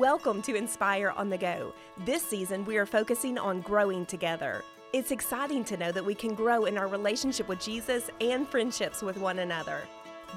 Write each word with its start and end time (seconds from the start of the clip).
Welcome 0.00 0.40
to 0.42 0.54
Inspire 0.54 1.10
on 1.14 1.28
the 1.28 1.36
Go. 1.36 1.74
This 2.06 2.22
season, 2.22 2.64
we 2.64 2.78
are 2.78 2.86
focusing 2.86 3.36
on 3.36 3.60
growing 3.60 4.06
together. 4.06 4.64
It's 4.94 5.10
exciting 5.10 5.62
to 5.64 5.76
know 5.76 5.92
that 5.92 6.02
we 6.02 6.14
can 6.14 6.34
grow 6.34 6.64
in 6.64 6.78
our 6.78 6.88
relationship 6.88 7.46
with 7.48 7.60
Jesus 7.60 8.08
and 8.18 8.48
friendships 8.48 9.02
with 9.02 9.18
one 9.18 9.40
another. 9.40 9.82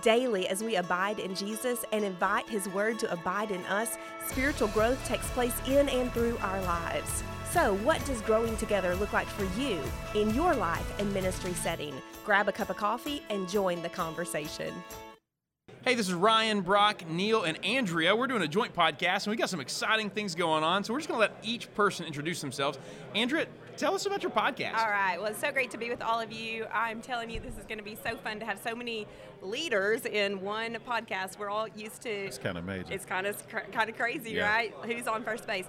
Daily, 0.02 0.50
as 0.50 0.62
we 0.62 0.76
abide 0.76 1.18
in 1.20 1.34
Jesus 1.34 1.86
and 1.94 2.04
invite 2.04 2.50
His 2.50 2.68
Word 2.68 3.00
to 3.00 3.14
abide 3.14 3.52
in 3.52 3.64
us, 3.68 3.98
spiritual 4.28 4.68
growth 4.68 5.02
takes 5.08 5.30
place 5.30 5.56
in 5.66 5.88
and 5.88 6.12
through 6.12 6.38
our 6.40 6.62
lives. 6.64 7.24
So, 7.54 7.76
what 7.86 8.04
does 8.04 8.20
growing 8.20 8.58
together 8.58 8.96
look 8.96 9.14
like 9.14 9.28
for 9.28 9.46
you 9.58 9.82
in 10.14 10.36
your 10.36 10.54
life 10.54 11.00
and 11.00 11.14
ministry 11.14 11.54
setting? 11.54 11.96
Grab 12.26 12.50
a 12.50 12.52
cup 12.52 12.70
of 12.70 12.76
coffee 12.76 13.24
and 13.30 13.48
join 13.48 13.82
the 13.82 13.88
conversation. 13.88 14.74
Hey, 15.86 15.96
this 15.96 16.08
is 16.08 16.14
Ryan, 16.14 16.62
Brock, 16.62 17.10
Neil, 17.10 17.44
and 17.44 17.60
Andrea. 17.66 18.16
We're 18.16 18.28
doing 18.28 18.42
a 18.42 18.48
joint 18.48 18.74
podcast, 18.74 19.26
and 19.26 19.32
we 19.32 19.36
got 19.36 19.50
some 19.50 19.60
exciting 19.60 20.10
things 20.10 20.34
going 20.34 20.64
on. 20.64 20.86
So 20.86 20.94
we're 20.94 21.00
just 21.00 21.10
going 21.10 21.18
to 21.18 21.28
let 21.28 21.38
each 21.44 21.74
person 21.74 22.06
introduce 22.06 22.40
themselves. 22.40 22.80
Andrea, 23.14 23.48
tell 23.78 23.96
us 23.96 24.06
about 24.06 24.22
your 24.24 24.32
podcast. 24.32 24.78
All 24.78 24.90
right. 24.90 25.18
Well, 25.18 25.30
it's 25.32 25.40
so 25.40 25.52
great 25.52 25.72
to 25.72 25.78
be 25.78 25.90
with 25.90 26.02
all 26.02 26.20
of 26.20 26.32
you. 26.32 26.66
I'm 26.74 27.02
telling 27.02 27.30
you, 27.30 27.40
this 27.40 27.58
is 27.58 27.66
going 27.66 27.78
to 27.80 27.84
be 27.84 27.96
so 27.96 28.16
fun 28.18 28.40
to 28.40 28.46
have 28.46 28.60
so 28.64 28.76
many 28.76 29.08
leaders 29.42 30.06
in 30.06 30.42
one 30.42 30.78
podcast. 30.88 31.38
We're 31.38 31.50
all 31.50 31.68
used 31.76 32.02
to. 32.04 32.10
It's 32.10 32.38
kind 32.38 32.58
of 32.58 32.64
amazing. 32.64 32.92
It's 32.94 33.06
kind 33.06 33.28
of 33.28 33.36
kind 33.72 33.90
of 33.90 33.98
crazy, 33.98 34.32
Yeah. 34.32 34.48
right? 34.48 34.74
Who's 34.86 35.08
on 35.08 35.24
first 35.24 35.46
base? 35.48 35.66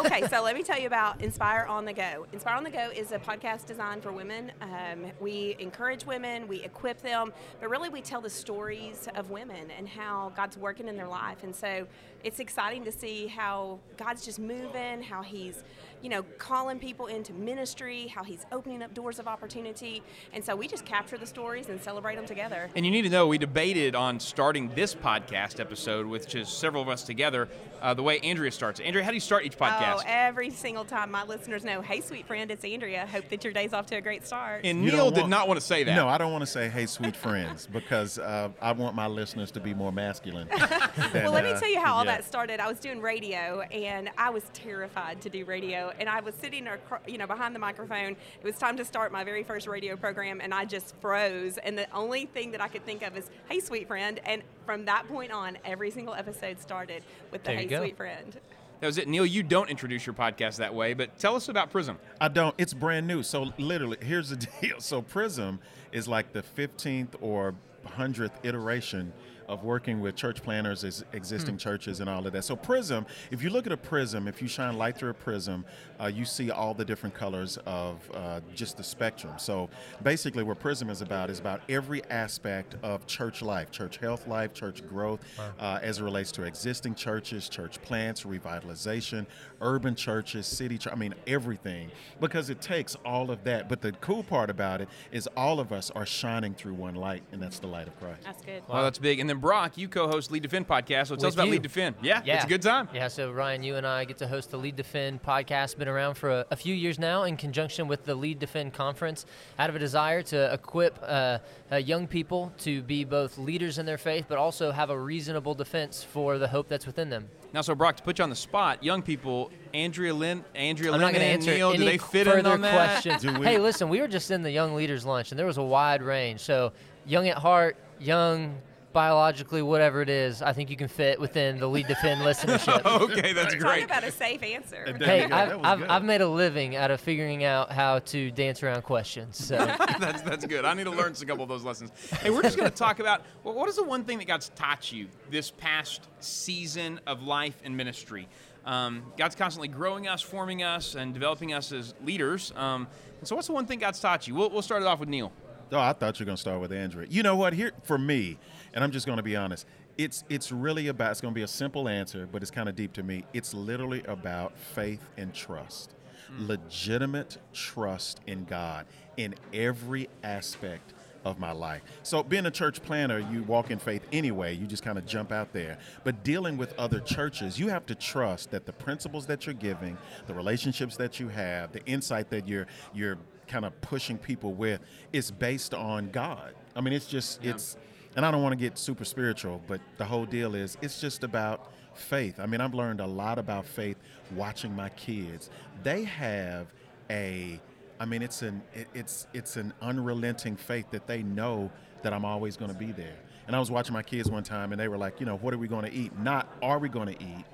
Okay, 0.00 0.26
so 0.28 0.42
let 0.42 0.54
me 0.54 0.62
tell 0.62 0.78
you 0.78 0.86
about 0.86 1.20
Inspire 1.20 1.64
on 1.68 1.84
the 1.84 1.92
Go. 1.92 2.26
Inspire 2.32 2.54
on 2.56 2.64
the 2.64 2.70
Go 2.70 2.90
is 2.94 3.10
a 3.12 3.18
podcast 3.18 3.66
designed 3.66 4.02
for 4.02 4.12
women. 4.12 4.52
Um, 4.60 5.06
we 5.20 5.56
encourage 5.58 6.04
women, 6.06 6.46
we 6.46 6.62
equip 6.62 7.00
them, 7.02 7.32
but 7.60 7.68
really 7.68 7.88
we 7.88 8.00
tell 8.00 8.20
the 8.20 8.30
stories 8.30 9.08
of 9.16 9.30
women 9.30 9.70
and 9.76 9.88
how 9.88 10.32
God's 10.36 10.56
working 10.56 10.86
in 10.88 10.96
their 10.96 11.08
life. 11.08 11.42
And 11.42 11.54
so 11.54 11.86
it's 12.22 12.38
exciting 12.38 12.84
to 12.84 12.92
see 12.92 13.26
how 13.26 13.80
God's 13.96 14.24
just 14.24 14.38
moving, 14.38 15.02
how 15.02 15.22
He's 15.22 15.64
you 16.02 16.08
know, 16.08 16.22
calling 16.38 16.78
people 16.78 17.06
into 17.06 17.32
ministry, 17.32 18.06
how 18.08 18.24
he's 18.24 18.46
opening 18.52 18.82
up 18.82 18.94
doors 18.94 19.18
of 19.18 19.28
opportunity. 19.28 20.02
And 20.32 20.44
so 20.44 20.56
we 20.56 20.66
just 20.68 20.84
capture 20.84 21.18
the 21.18 21.26
stories 21.26 21.68
and 21.68 21.80
celebrate 21.80 22.16
them 22.16 22.26
together. 22.26 22.70
And 22.74 22.84
you 22.84 22.90
need 22.90 23.02
to 23.02 23.10
know 23.10 23.26
we 23.26 23.38
debated 23.38 23.94
on 23.94 24.20
starting 24.20 24.68
this 24.74 24.94
podcast 24.94 25.60
episode 25.60 26.06
with 26.06 26.28
just 26.28 26.58
several 26.58 26.82
of 26.82 26.88
us 26.88 27.02
together, 27.02 27.48
uh, 27.82 27.94
the 27.94 28.02
way 28.02 28.18
Andrea 28.20 28.50
starts. 28.50 28.80
Andrea, 28.80 29.04
how 29.04 29.10
do 29.10 29.16
you 29.16 29.20
start 29.20 29.44
each 29.44 29.58
podcast? 29.58 29.96
Oh, 29.98 30.02
every 30.06 30.50
single 30.50 30.84
time 30.84 31.10
my 31.10 31.24
listeners 31.24 31.64
know, 31.64 31.82
hey, 31.82 32.00
sweet 32.00 32.26
friend, 32.26 32.50
it's 32.50 32.64
Andrea. 32.64 33.06
Hope 33.06 33.28
that 33.28 33.44
your 33.44 33.52
day's 33.52 33.72
off 33.72 33.86
to 33.86 33.96
a 33.96 34.00
great 34.00 34.26
start. 34.26 34.64
and 34.64 34.84
You 34.84 34.92
Neil 34.92 35.10
don't 35.10 35.24
did 35.24 35.28
not 35.28 35.48
want 35.48 35.60
to 35.60 35.66
say 35.66 35.84
that. 35.84 35.94
No, 35.94 36.08
I 36.08 36.18
don't 36.18 36.32
want 36.32 36.42
to 36.42 36.46
say, 36.46 36.68
hey, 36.68 36.86
sweet 36.86 37.16
friends, 37.16 37.66
because 37.72 38.18
uh, 38.18 38.50
I 38.60 38.72
want 38.72 38.94
my 38.94 39.06
listeners 39.06 39.50
to 39.52 39.60
be 39.60 39.74
more 39.74 39.92
masculine. 39.92 40.48
than, 41.12 41.24
well, 41.24 41.32
let 41.32 41.44
me 41.44 41.52
uh, 41.52 41.60
tell 41.60 41.70
you 41.70 41.80
how 41.80 41.94
all 41.94 42.04
yeah. 42.04 42.16
that 42.16 42.24
started. 42.24 42.60
I 42.60 42.68
was 42.68 42.78
doing 42.78 43.00
radio, 43.00 43.60
and 43.60 44.10
I 44.16 44.30
was 44.30 44.44
terrified 44.52 45.20
to 45.22 45.30
do 45.30 45.44
radio. 45.44 45.89
And 45.98 46.08
I 46.08 46.20
was 46.20 46.34
sitting, 46.34 46.68
you 47.06 47.18
know, 47.18 47.26
behind 47.26 47.54
the 47.54 47.58
microphone. 47.58 48.12
It 48.12 48.44
was 48.44 48.56
time 48.56 48.76
to 48.76 48.84
start 48.84 49.12
my 49.12 49.24
very 49.24 49.42
first 49.42 49.66
radio 49.66 49.96
program, 49.96 50.40
and 50.40 50.52
I 50.54 50.64
just 50.64 50.94
froze. 51.00 51.58
And 51.58 51.76
the 51.76 51.90
only 51.92 52.26
thing 52.26 52.52
that 52.52 52.60
I 52.60 52.68
could 52.68 52.84
think 52.84 53.02
of 53.02 53.16
is, 53.16 53.30
"Hey, 53.48 53.60
sweet 53.60 53.88
friend." 53.88 54.20
And 54.24 54.42
from 54.66 54.84
that 54.86 55.08
point 55.08 55.32
on, 55.32 55.58
every 55.64 55.90
single 55.90 56.14
episode 56.14 56.60
started 56.60 57.02
with 57.30 57.42
the 57.42 57.50
There 57.50 57.58
"Hey, 57.58 57.66
go. 57.66 57.78
sweet 57.80 57.96
friend." 57.96 58.38
That 58.80 58.86
was 58.86 58.96
it. 58.96 59.08
Neil, 59.08 59.26
you 59.26 59.42
don't 59.42 59.68
introduce 59.68 60.06
your 60.06 60.14
podcast 60.14 60.56
that 60.56 60.74
way, 60.74 60.94
but 60.94 61.18
tell 61.18 61.36
us 61.36 61.50
about 61.50 61.70
Prism. 61.70 61.98
I 62.18 62.28
don't. 62.28 62.54
It's 62.56 62.72
brand 62.72 63.06
new. 63.06 63.22
So 63.22 63.52
literally, 63.58 63.98
here's 64.00 64.30
the 64.30 64.36
deal. 64.60 64.80
So 64.80 65.02
Prism 65.02 65.58
is 65.92 66.08
like 66.08 66.32
the 66.32 66.42
15th 66.42 67.14
or 67.20 67.54
100th 67.86 68.32
iteration 68.42 69.12
of 69.48 69.64
working 69.64 70.00
with 70.00 70.14
church 70.14 70.44
planters, 70.44 70.84
ex- 70.84 71.02
existing 71.12 71.56
churches, 71.58 71.98
and 71.98 72.08
all 72.08 72.24
of 72.24 72.32
that. 72.32 72.44
So 72.44 72.54
Prism, 72.54 73.04
if 73.32 73.42
you 73.42 73.50
look 73.50 73.66
at 73.66 73.72
a 73.72 73.76
prism, 73.76 74.28
if 74.28 74.40
you 74.40 74.46
shine 74.46 74.78
light 74.78 74.96
through 74.96 75.10
a 75.10 75.14
prism, 75.14 75.64
uh, 76.00 76.06
you 76.06 76.24
see 76.24 76.52
all 76.52 76.72
the 76.72 76.84
different 76.84 77.16
colors 77.16 77.58
of 77.66 77.98
uh, 78.14 78.40
just 78.54 78.76
the 78.76 78.84
spectrum. 78.84 79.34
So 79.38 79.68
basically, 80.04 80.44
what 80.44 80.60
Prism 80.60 80.88
is 80.88 81.02
about 81.02 81.30
is 81.30 81.40
about 81.40 81.62
every 81.68 82.04
aspect 82.10 82.76
of 82.84 83.08
church 83.08 83.42
life, 83.42 83.72
church 83.72 83.96
health 83.96 84.28
life, 84.28 84.54
church 84.54 84.86
growth, 84.88 85.18
uh, 85.58 85.80
as 85.82 85.98
it 85.98 86.04
relates 86.04 86.30
to 86.32 86.44
existing 86.44 86.94
churches, 86.94 87.48
church 87.48 87.82
plants, 87.82 88.22
revitalization, 88.22 89.26
urban 89.62 89.96
churches, 89.96 90.46
city. 90.46 90.78
Ch- 90.78 90.86
I 90.86 90.94
mean, 90.94 91.12
everything, 91.26 91.90
because 92.20 92.50
it 92.50 92.60
takes 92.60 92.94
all 93.04 93.32
of 93.32 93.42
that. 93.44 93.68
But 93.68 93.80
the 93.80 93.90
cool 93.94 94.22
part 94.22 94.48
about 94.48 94.80
it 94.80 94.88
is 95.10 95.26
all 95.36 95.58
of 95.58 95.72
us 95.72 95.79
are 95.88 96.04
shining 96.04 96.52
through 96.52 96.74
one 96.74 96.94
light, 96.94 97.22
and 97.32 97.40
that's 97.40 97.58
the 97.60 97.66
light 97.66 97.86
of 97.86 97.98
Christ. 97.98 98.24
That's 98.24 98.42
good. 98.42 98.62
Well, 98.68 98.82
that's 98.82 98.98
big. 98.98 99.20
And 99.20 99.30
then 99.30 99.38
Brock, 99.38 99.78
you 99.78 99.88
co-host 99.88 100.30
Lead 100.30 100.42
Defend 100.42 100.68
podcast. 100.68 101.06
So 101.06 101.16
tell 101.16 101.28
us 101.28 101.34
about 101.34 101.46
you. 101.46 101.52
Lead 101.52 101.62
Defend. 101.62 101.96
Yeah, 102.02 102.20
it's 102.24 102.44
a 102.44 102.48
good 102.48 102.60
time. 102.60 102.88
Yeah, 102.92 103.08
so 103.08 103.30
Ryan, 103.30 103.62
you 103.62 103.76
and 103.76 103.86
I 103.86 104.04
get 104.04 104.18
to 104.18 104.26
host 104.26 104.50
the 104.50 104.58
Lead 104.58 104.76
Defend 104.76 105.22
podcast. 105.22 105.78
Been 105.78 105.88
around 105.88 106.16
for 106.16 106.30
a, 106.30 106.46
a 106.50 106.56
few 106.56 106.74
years 106.74 106.98
now 106.98 107.22
in 107.22 107.36
conjunction 107.36 107.88
with 107.88 108.04
the 108.04 108.14
Lead 108.14 108.38
Defend 108.38 108.74
conference, 108.74 109.24
out 109.58 109.70
of 109.70 109.76
a 109.76 109.78
desire 109.78 110.22
to 110.22 110.52
equip 110.52 110.98
uh, 111.02 111.38
uh, 111.70 111.76
young 111.76 112.06
people 112.06 112.52
to 112.58 112.82
be 112.82 113.04
both 113.04 113.38
leaders 113.38 113.78
in 113.78 113.86
their 113.86 113.98
faith, 113.98 114.26
but 114.28 114.36
also 114.36 114.72
have 114.72 114.90
a 114.90 114.98
reasonable 114.98 115.54
defense 115.54 116.02
for 116.02 116.38
the 116.38 116.48
hope 116.48 116.68
that's 116.68 116.86
within 116.86 117.08
them. 117.08 117.28
Now, 117.52 117.62
so 117.62 117.74
Brock, 117.74 117.96
to 117.96 118.02
put 118.02 118.18
you 118.18 118.22
on 118.22 118.30
the 118.30 118.36
spot, 118.36 118.82
young 118.84 119.02
people, 119.02 119.50
Andrea 119.74 120.14
Lynn, 120.14 120.44
Andrea 120.54 120.92
I'm 120.92 121.00
Lynn, 121.00 121.00
not 121.00 121.12
going 121.12 121.20
to 121.20 121.26
and 121.26 121.40
answer 121.40 121.52
Neil, 121.52 121.70
any 121.70 121.78
do 121.78 121.84
they 121.84 121.98
fit 121.98 122.26
in 122.26 122.32
further 122.32 122.50
on 122.50 122.60
that? 122.60 122.72
questions. 122.74 123.22
Do 123.22 123.32
Hey, 123.42 123.58
listen, 123.58 123.88
we 123.88 124.00
were 124.00 124.08
just 124.08 124.30
in 124.30 124.42
the 124.42 124.50
Young 124.50 124.74
Leaders 124.74 125.04
Lunch, 125.04 125.32
and 125.32 125.38
there 125.38 125.46
was 125.46 125.56
a 125.56 125.62
wide 125.62 126.02
range. 126.02 126.40
So, 126.40 126.72
young 127.06 127.28
at 127.28 127.38
heart, 127.38 127.76
young 127.98 128.56
biologically, 128.92 129.62
whatever 129.62 130.02
it 130.02 130.08
is, 130.08 130.42
I 130.42 130.52
think 130.52 130.70
you 130.70 130.76
can 130.76 130.88
fit 130.88 131.20
within 131.20 131.58
the 131.58 131.66
Lead 131.68 131.86
Defend 131.86 132.20
listenership. 132.26 132.84
okay, 133.02 133.32
that's 133.32 133.54
great. 133.54 133.60
Talk 133.60 133.72
great. 133.72 133.84
about 133.84 134.04
a 134.04 134.10
safe 134.10 134.42
answer. 134.42 134.84
There 134.98 135.08
Hey, 135.08 135.22
you 135.22 135.28
go. 135.28 135.34
I've, 135.34 135.48
was 135.48 135.60
I've, 135.64 135.78
good. 135.78 135.88
I've 135.88 136.04
made 136.04 136.20
a 136.20 136.28
living 136.28 136.76
out 136.76 136.90
of 136.90 137.00
figuring 137.00 137.44
out 137.44 137.70
how 137.72 138.00
to 138.00 138.30
dance 138.30 138.62
around 138.62 138.82
questions. 138.82 139.36
So, 139.36 139.56
that's 139.98 140.22
that's 140.22 140.46
good. 140.46 140.64
I 140.64 140.74
need 140.74 140.84
to 140.84 140.90
learn 140.90 141.14
a 141.20 141.24
couple 141.24 141.42
of 141.42 141.48
those 141.48 141.64
lessons. 141.64 141.92
Hey, 142.20 142.30
we're 142.30 142.42
just 142.42 142.56
going 142.56 142.70
to 142.70 142.76
talk 142.76 142.98
about 143.00 143.22
well, 143.44 143.54
what 143.54 143.68
is 143.68 143.76
the 143.76 143.84
one 143.84 144.04
thing 144.04 144.18
that 144.18 144.26
God's 144.26 144.50
taught 144.50 144.90
you 144.92 145.08
this 145.30 145.50
past 145.50 146.08
season 146.20 147.00
of 147.06 147.22
life 147.22 147.56
and 147.64 147.76
ministry. 147.76 148.28
Um, 148.64 149.04
God's 149.16 149.34
constantly 149.34 149.68
growing 149.68 150.06
us, 150.06 150.20
forming 150.20 150.62
us, 150.62 150.94
and 150.94 151.14
developing 151.14 151.52
us 151.54 151.72
as 151.72 151.94
leaders. 152.04 152.52
Um, 152.56 152.88
and 153.18 153.26
so, 153.26 153.34
what's 153.34 153.46
the 153.46 153.54
one 153.54 153.66
thing 153.66 153.78
God's 153.78 154.00
taught 154.00 154.28
you? 154.28 154.34
We'll, 154.34 154.50
we'll 154.50 154.62
start 154.62 154.82
it 154.82 154.86
off 154.86 155.00
with 155.00 155.08
Neil. 155.08 155.32
Oh, 155.72 155.78
I 155.78 155.92
thought 155.92 156.18
you 156.18 156.24
were 156.24 156.28
going 156.28 156.36
to 156.36 156.40
start 156.40 156.60
with 156.60 156.72
Andrea. 156.72 157.06
You 157.08 157.22
know 157.22 157.36
what? 157.36 157.52
Here 157.52 157.72
for 157.84 157.98
me, 157.98 158.38
and 158.74 158.82
I'm 158.82 158.90
just 158.90 159.06
going 159.06 159.18
to 159.18 159.22
be 159.22 159.36
honest. 159.36 159.66
It's 159.96 160.24
it's 160.28 160.50
really 160.50 160.88
about. 160.88 161.12
It's 161.12 161.20
going 161.20 161.32
to 161.32 161.38
be 161.38 161.42
a 161.42 161.48
simple 161.48 161.88
answer, 161.88 162.28
but 162.30 162.42
it's 162.42 162.50
kind 162.50 162.68
of 162.68 162.74
deep 162.74 162.92
to 162.94 163.02
me. 163.02 163.24
It's 163.32 163.54
literally 163.54 164.02
about 164.04 164.58
faith 164.58 165.04
and 165.16 165.32
trust, 165.32 165.94
mm. 166.32 166.48
legitimate 166.48 167.38
trust 167.52 168.20
in 168.26 168.44
God 168.44 168.86
in 169.16 169.34
every 169.52 170.08
aspect 170.22 170.94
of 171.24 171.38
my 171.38 171.52
life. 171.52 171.82
So 172.02 172.22
being 172.22 172.46
a 172.46 172.50
church 172.50 172.82
planter, 172.82 173.18
you 173.18 173.42
walk 173.42 173.70
in 173.70 173.78
faith 173.78 174.02
anyway. 174.12 174.54
You 174.54 174.66
just 174.66 174.82
kind 174.82 174.98
of 174.98 175.06
jump 175.06 175.32
out 175.32 175.52
there. 175.52 175.78
But 176.02 176.24
dealing 176.24 176.56
with 176.56 176.76
other 176.78 177.00
churches, 177.00 177.58
you 177.58 177.68
have 177.68 177.86
to 177.86 177.94
trust 177.94 178.50
that 178.52 178.66
the 178.66 178.72
principles 178.72 179.26
that 179.26 179.46
you're 179.46 179.54
giving, 179.54 179.98
the 180.26 180.34
relationships 180.34 180.96
that 180.96 181.20
you 181.20 181.28
have, 181.28 181.72
the 181.72 181.84
insight 181.84 182.30
that 182.30 182.48
you're 182.48 182.66
you're 182.94 183.18
kind 183.50 183.64
of 183.64 183.78
pushing 183.82 184.16
people 184.16 184.52
with 184.54 184.80
it's 185.12 185.30
based 185.30 185.74
on 185.74 186.08
God. 186.10 186.54
I 186.74 186.80
mean, 186.80 186.92
it's 186.94 187.06
just 187.06 187.44
it's 187.44 187.76
and 188.16 188.24
I 188.24 188.30
don't 188.30 188.42
want 188.42 188.52
to 188.52 188.56
get 188.58 188.78
super 188.78 189.04
spiritual, 189.04 189.60
but 189.66 189.80
the 189.98 190.04
whole 190.04 190.24
deal 190.24 190.54
is 190.54 190.76
it's 190.80 191.00
just 191.00 191.22
about 191.24 191.70
faith. 191.94 192.40
I 192.40 192.46
mean, 192.46 192.60
I've 192.60 192.74
learned 192.74 193.00
a 193.00 193.06
lot 193.06 193.38
about 193.38 193.66
faith 193.66 193.96
watching 194.34 194.74
my 194.74 194.88
kids. 194.90 195.50
They 195.82 196.04
have 196.04 196.68
a 197.10 197.60
I 197.98 198.06
mean, 198.06 198.22
it's 198.22 198.40
an 198.42 198.62
it- 198.74 198.88
it's 198.94 199.26
it's 199.34 199.56
an 199.56 199.74
unrelenting 199.82 200.56
faith 200.56 200.86
that 200.92 201.06
they 201.06 201.22
know 201.22 201.70
that 202.02 202.12
I'm 202.14 202.24
always 202.24 202.56
going 202.56 202.70
to 202.72 202.76
be 202.78 202.92
there. 202.92 203.16
And 203.46 203.54
I 203.56 203.58
was 203.58 203.70
watching 203.70 203.92
my 203.92 204.02
kids 204.02 204.30
one 204.30 204.44
time, 204.44 204.72
and 204.72 204.80
they 204.80 204.86
were 204.88 204.96
like, 204.96 205.18
you 205.20 205.26
know, 205.26 205.36
what 205.36 205.52
are 205.52 205.58
we 205.58 205.66
going 205.68 205.84
to 205.84 205.92
eat? 205.92 206.16
Not 206.18 206.48
are 206.62 206.78
we 206.78 206.88
going 206.88 207.08
to 207.14 207.22
eat, 207.22 207.44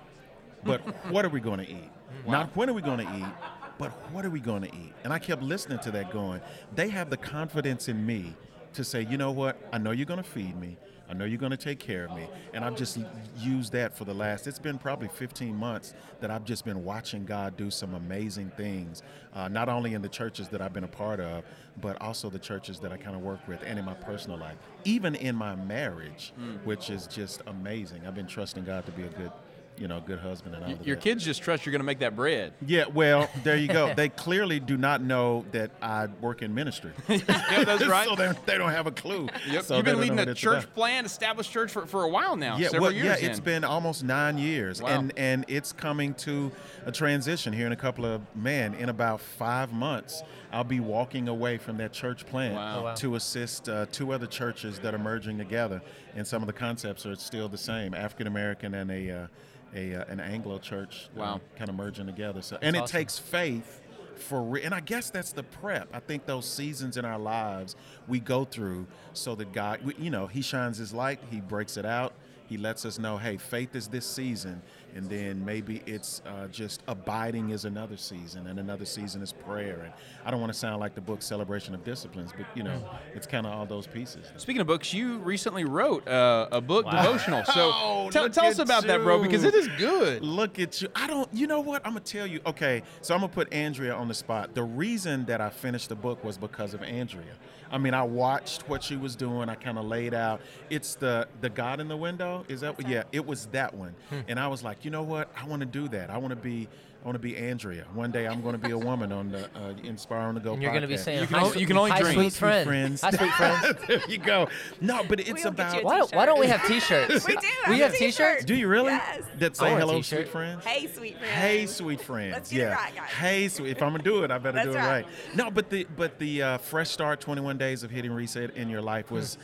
but 0.63 0.81
what 1.11 1.25
are 1.25 1.31
we 1.31 1.41
going 1.41 1.59
to 1.59 1.69
eat? 1.71 1.91
Not 2.27 2.55
when 2.57 2.69
are 2.71 2.73
we 2.73 2.83
going 2.83 2.99
to 2.99 3.17
eat, 3.17 3.33
but 3.79 3.91
what 4.13 4.25
are 4.25 4.31
we 4.31 4.41
going 4.41 4.63
to 4.63 4.69
eat? 4.69 4.93
And 5.05 5.13
I 5.13 5.19
kept 5.19 5.43
listening 5.43 5.79
to 5.81 5.91
that, 5.93 6.11
going, 6.11 6.41
they 6.75 6.89
have 6.89 7.11
the 7.11 7.17
confidence 7.17 7.89
in 7.89 8.05
me 8.05 8.35
to 8.75 8.85
say, 8.85 9.07
you 9.09 9.17
know 9.17 9.31
what? 9.31 9.57
I 9.73 9.79
know 9.79 9.91
you're 9.91 10.07
going 10.07 10.23
to 10.23 10.29
feed 10.29 10.59
me. 10.59 10.77
I 11.09 11.15
know 11.15 11.25
you're 11.25 11.39
going 11.39 11.53
to 11.53 11.57
take 11.57 11.79
care 11.79 12.05
of 12.05 12.17
me. 12.17 12.27
And 12.53 12.65
I've 12.65 12.77
just 12.77 12.99
used 13.39 13.73
that 13.73 13.97
for 13.97 14.05
the 14.05 14.13
last, 14.13 14.49
it's 14.49 14.59
been 14.59 14.77
probably 14.77 15.07
15 15.07 15.55
months 15.55 15.95
that 16.21 16.33
I've 16.33 16.45
just 16.45 16.65
been 16.65 16.85
watching 16.85 17.25
God 17.25 17.57
do 17.57 17.71
some 17.71 17.95
amazing 17.95 18.51
things, 18.57 19.05
uh, 19.33 19.47
not 19.47 19.69
only 19.69 19.95
in 19.95 20.03
the 20.03 20.09
churches 20.09 20.49
that 20.49 20.61
I've 20.61 20.73
been 20.73 20.83
a 20.85 20.89
part 20.89 21.21
of, 21.21 21.45
but 21.81 22.01
also 22.03 22.29
the 22.29 22.41
churches 22.41 22.81
that 22.81 22.93
I 22.93 22.97
kind 22.97 23.15
of 23.15 23.23
work 23.23 23.47
with 23.47 23.63
and 23.65 23.79
in 23.79 23.85
my 23.85 23.95
personal 23.95 24.37
life, 24.37 24.57
even 24.85 25.15
in 25.15 25.37
my 25.37 25.55
marriage, 25.55 26.33
which 26.65 26.91
is 26.91 27.07
just 27.07 27.41
amazing. 27.47 28.03
I've 28.05 28.17
been 28.17 28.27
trusting 28.27 28.65
God 28.65 28.85
to 28.87 28.93
be 28.93 29.05
a 29.05 29.09
good 29.11 29.31
you 29.79 29.89
know, 29.89 30.01
good 30.01 30.19
husband 30.19 30.55
and 30.55 30.65
all 30.65 30.71
Y- 30.71 30.79
Your 30.85 30.97
that. 30.97 31.03
kids 31.03 31.25
just 31.25 31.43
trust 31.43 31.65
you're 31.67 31.71
going 31.73 31.81
to 31.81 31.85
make 31.87 31.99
that 32.01 32.17
bread. 32.17 32.53
Yeah, 32.67 32.85
well, 32.93 33.29
there 33.45 33.57
you 33.57 33.69
go. 33.69 33.93
they 33.97 34.09
clearly 34.09 34.59
do 34.61 34.77
not 34.77 35.03
know 35.03 35.45
that 35.53 35.71
I 35.83 36.07
work 36.21 36.43
in 36.43 36.55
ministry. 36.55 36.93
yeah, 37.09 37.19
that's 37.65 37.87
right. 37.89 38.09
so 38.09 38.17
they, 38.17 38.59
don't 38.59 38.71
have 38.71 38.87
a 38.87 38.91
clue. 38.93 39.29
Yep. 39.51 39.65
So 39.65 39.77
You've 39.77 39.85
been 39.85 40.01
leading 40.01 40.19
a 40.19 40.35
church 40.35 40.65
about. 40.65 40.75
plan, 40.75 41.05
established 41.05 41.51
church 41.53 41.71
for, 41.71 41.87
for 41.87 42.05
a 42.05 42.09
while 42.09 42.37
now. 42.37 42.57
Yeah, 42.57 42.69
several 42.69 42.83
well, 42.85 42.93
years 42.93 43.21
yeah, 43.23 43.29
it's 43.29 43.41
been 43.41 43.65
almost 43.65 44.03
nine 44.05 44.39
years, 44.39 44.81
Wow. 44.81 44.89
and 44.91 45.13
and 45.17 45.45
it's 45.49 45.73
coming 45.73 46.15
to 46.15 46.51
a 46.85 46.93
transition 46.93 47.53
here 47.53 47.67
in 47.67 47.73
a 47.73 47.77
couple 47.77 48.05
of 48.05 48.21
man 48.35 48.75
in 48.75 48.89
about 48.89 49.21
five 49.21 49.73
months. 49.73 50.23
I'll 50.53 50.65
be 50.65 50.81
walking 50.81 51.29
away 51.29 51.59
from 51.59 51.77
that 51.79 51.93
church 51.93 52.25
plant 52.25 52.55
Wow. 52.55 52.79
Oh, 52.79 52.83
wow. 52.85 52.95
to 52.95 53.15
assist 53.17 53.69
uh, 53.69 53.87
two 53.93 54.13
other 54.13 54.27
churches 54.27 54.79
that 54.79 54.95
are 54.95 54.99
merging 54.99 55.37
together, 55.37 55.83
and 56.15 56.27
some 56.27 56.43
of 56.43 56.47
the 56.47 56.53
concepts 56.53 57.05
are 57.05 57.17
still 57.17 57.49
the 57.49 57.59
same: 57.59 57.93
African 57.95 58.27
American 58.27 58.73
and 58.75 58.91
a 58.91 59.11
uh, 59.11 59.27
a 59.75 59.95
uh, 59.95 60.05
an 60.09 60.21
Anglo 60.21 60.59
church, 60.59 61.09
Wow. 61.15 61.41
kind 61.57 61.69
of 61.69 61.77
merging 61.77 62.07
together. 62.07 62.43
So, 62.43 62.59
and 62.63 62.77
it 62.77 62.83
awesome. 62.83 62.99
takes 62.99 63.19
faith 63.19 63.81
for 64.17 64.43
re- 64.43 64.63
and 64.63 64.75
I 64.75 64.81
guess 64.81 65.11
that's 65.11 65.33
the 65.33 65.43
prep. 65.43 65.89
I 65.93 66.01
think 66.01 66.25
those 66.27 66.49
seasons 66.49 66.97
in 66.97 67.05
our 67.05 67.19
lives 67.19 67.77
we 68.09 68.19
go 68.21 68.45
through 68.45 68.87
so 69.13 69.35
that 69.35 69.53
God, 69.53 69.81
we, 69.85 69.95
you 69.99 70.11
know, 70.11 70.27
He 70.27 70.41
shines 70.43 70.79
His 70.79 70.95
light, 70.95 71.21
He 71.31 71.41
breaks 71.41 71.77
it 71.77 71.85
out, 71.85 72.15
He 72.47 72.57
lets 72.57 72.85
us 72.87 72.99
know, 72.99 73.19
hey, 73.19 73.37
faith 73.37 73.75
is 73.75 73.89
this 73.89 74.07
season, 74.07 74.63
and 74.95 75.09
then 75.11 75.45
maybe 75.45 75.83
it's 75.87 76.23
uh, 76.27 76.47
just 76.49 76.83
abiding 76.89 77.51
is 77.51 77.65
another 77.65 77.97
season, 77.97 78.47
and 78.47 78.59
another 78.59 78.85
season 78.85 79.23
is 79.23 79.33
prayer. 79.33 79.81
And 79.85 79.93
I 80.25 80.31
don't 80.31 80.41
want 80.41 80.53
to 80.53 80.59
sound 80.59 80.81
like 80.81 80.95
the 80.95 81.01
book 81.01 81.21
Celebration 81.23 81.75
of 81.75 81.85
Disciplines, 81.85 82.33
but 82.37 82.47
you 82.55 82.63
know, 82.63 82.81
it's 83.15 83.27
kind 83.27 83.47
of 83.47 83.53
all 83.53 83.67
those 83.67 83.87
pieces. 83.87 84.33
Speaking 84.37 84.61
of 84.61 84.67
books, 84.67 84.95
you 84.95 85.19
recently 85.19 85.65
wrote 85.65 86.07
uh, 86.09 86.49
a 86.53 86.61
book 86.61 86.87
Wow. 86.87 87.03
devotional. 87.03 87.45
So 87.45 87.53
Oh, 87.75 88.11
tell, 88.11 88.31
tell 88.31 88.47
us 88.47 88.59
at 88.59 88.65
about 88.65 88.85
that, 88.85 89.03
bro, 89.03 89.21
because 89.23 89.45
it 89.45 89.55
is 89.55 89.69
good. 89.79 90.23
Look 90.23 90.59
at 90.59 90.81
you. 90.81 90.89
I 90.95 91.07
don't, 91.07 91.29
you 91.33 91.47
know 91.47 91.61
what? 91.61 91.85
I'm 91.87 91.93
going 91.93 92.03
to 92.05 92.13
tell 92.13 92.27
you. 92.27 92.41
Okay, 92.47 92.83
so 93.03 93.15
I'm 93.15 93.21
going 93.21 93.31
to 93.31 93.35
put 93.35 93.53
Andrea 93.53 93.95
on 93.95 94.09
the 94.09 94.15
spot. 94.15 94.55
The 94.55 94.63
reason 94.63 95.25
that 95.27 95.41
I 95.41 95.51
finished 95.51 95.89
the 95.89 95.95
book 95.97 96.25
was 96.25 96.39
because 96.39 96.73
of 96.75 96.83
Andrea. 96.83 97.35
I 97.71 97.79
mean, 97.79 97.95
I 97.95 98.05
watched 98.05 98.69
what 98.69 98.83
she 98.85 98.97
was 98.97 99.17
doing. 99.17 99.49
I 99.49 99.57
kind 99.57 99.77
of 99.77 99.87
laid 99.87 100.15
out. 100.15 100.41
It's 100.71 100.95
the 100.95 101.27
the 101.41 101.51
God 101.51 101.81
in 101.81 101.89
the 101.89 101.97
window. 101.97 102.45
Is 102.49 102.61
that 102.61 102.79
what? 102.79 102.89
Yeah, 102.89 103.03
it 103.11 103.27
was 103.27 103.47
that 103.47 103.75
one. 103.75 103.93
Hmm. 104.09 104.21
And 104.29 104.39
I 104.39 104.47
was 104.47 104.63
like, 104.63 104.76
you 104.83 104.91
know 104.91 105.03
what? 105.03 105.31
I 105.41 105.47
want 105.47 105.61
to 105.61 105.67
do 105.67 105.89
that. 105.89 106.11
I 106.11 106.19
want 106.19 106.31
to 106.31 106.37
be. 106.37 106.69
I 107.03 107.09
want 107.09 107.23
to 107.23 107.29
be 107.29 107.37
Andrea. 107.37 107.85
One 107.95 108.11
day 108.11 108.27
I'm 108.27 108.43
going 108.43 108.55
to 108.61 108.67
be 108.67 108.73
a 108.73 108.79
woman 108.79 109.13
on 109.13 109.31
the 109.31 109.45
uh, 109.55 109.75
Inspire 109.85 110.23
on 110.23 110.35
the 110.35 110.41
Go 110.41 110.55
And 110.55 110.63
you're 110.63 110.73
going 110.73 110.83
to 110.83 110.89
be 110.89 110.95
podcast. 110.95 110.99
saying, 111.05 111.21
You 111.21 111.27
can 111.29 111.35
hi, 111.37 111.41
only- 111.43 111.53
sweet- 111.53 111.61
you 111.61 111.67
can 111.69 111.77
only 111.79 111.91
hi, 111.93 112.01
drink. 112.01 112.15
sweet 112.15 112.33
Sweet 112.33 112.39
friend. 112.41 112.67
friends. 112.67 113.01
Hi, 113.03 113.11
sweet 113.13 113.31
friend. 113.35 113.79
there 113.87 114.01
you 114.09 114.19
go. 114.19 114.49
No, 114.81 115.05
but 115.05 115.21
it's 115.21 115.31
We'll 115.45 115.47
about. 115.53 115.85
Why, 115.85 115.99
don't- 115.99 116.13
why 116.17 116.27
don't 116.27 116.41
we 116.41 116.49
have 116.49 116.67
T-shirts? 116.67 117.25
We 117.29 117.37
do. 117.37 117.47
We 117.69 117.79
have 117.79 117.93
have 117.93 117.95
a 117.95 117.99
T-shirts. 117.99 118.45
Do 118.45 118.57
you 118.57 118.67
really? 118.67 118.91
Yes. 118.91 119.23
That 119.39 119.57
say 119.57 119.71
hello, 119.77 119.99
t-shirt. 119.99 120.19
sweet 120.23 120.29
friends. 120.33 120.65
Hey, 120.65 120.89
sweet 120.89 121.17
friends. 121.19 121.33
Hey, 121.35 121.67
sweet 121.67 122.01
friends. 122.01 122.33
Let's 122.33 122.51
get 122.51 122.73
it 122.73 122.75
right, 122.75 122.97
guys. 122.97 123.11
Hey, 123.11 123.49
sweet. 123.49 123.71
If 123.71 123.83
I'm 123.83 123.93
gonna 123.93 124.03
do 124.03 124.25
it, 124.25 124.33
I 124.33 124.39
better 124.39 124.65
do 124.65 124.71
it 124.73 124.75
right. 124.75 125.05
right. 125.05 125.07
No, 125.37 125.49
but 125.49 125.71
the 125.71 125.87
but 125.97 126.19
the 126.19 126.43
uh, 126.43 126.59
fresh 126.59 126.91
start, 126.91 127.21
21 127.21 127.57
days 127.57 127.85
of 127.85 127.93
hitting 127.93 128.11
reset 128.11 128.57
in 128.57 128.69
your 128.69 128.83
life 128.83 129.13
was 129.13 129.39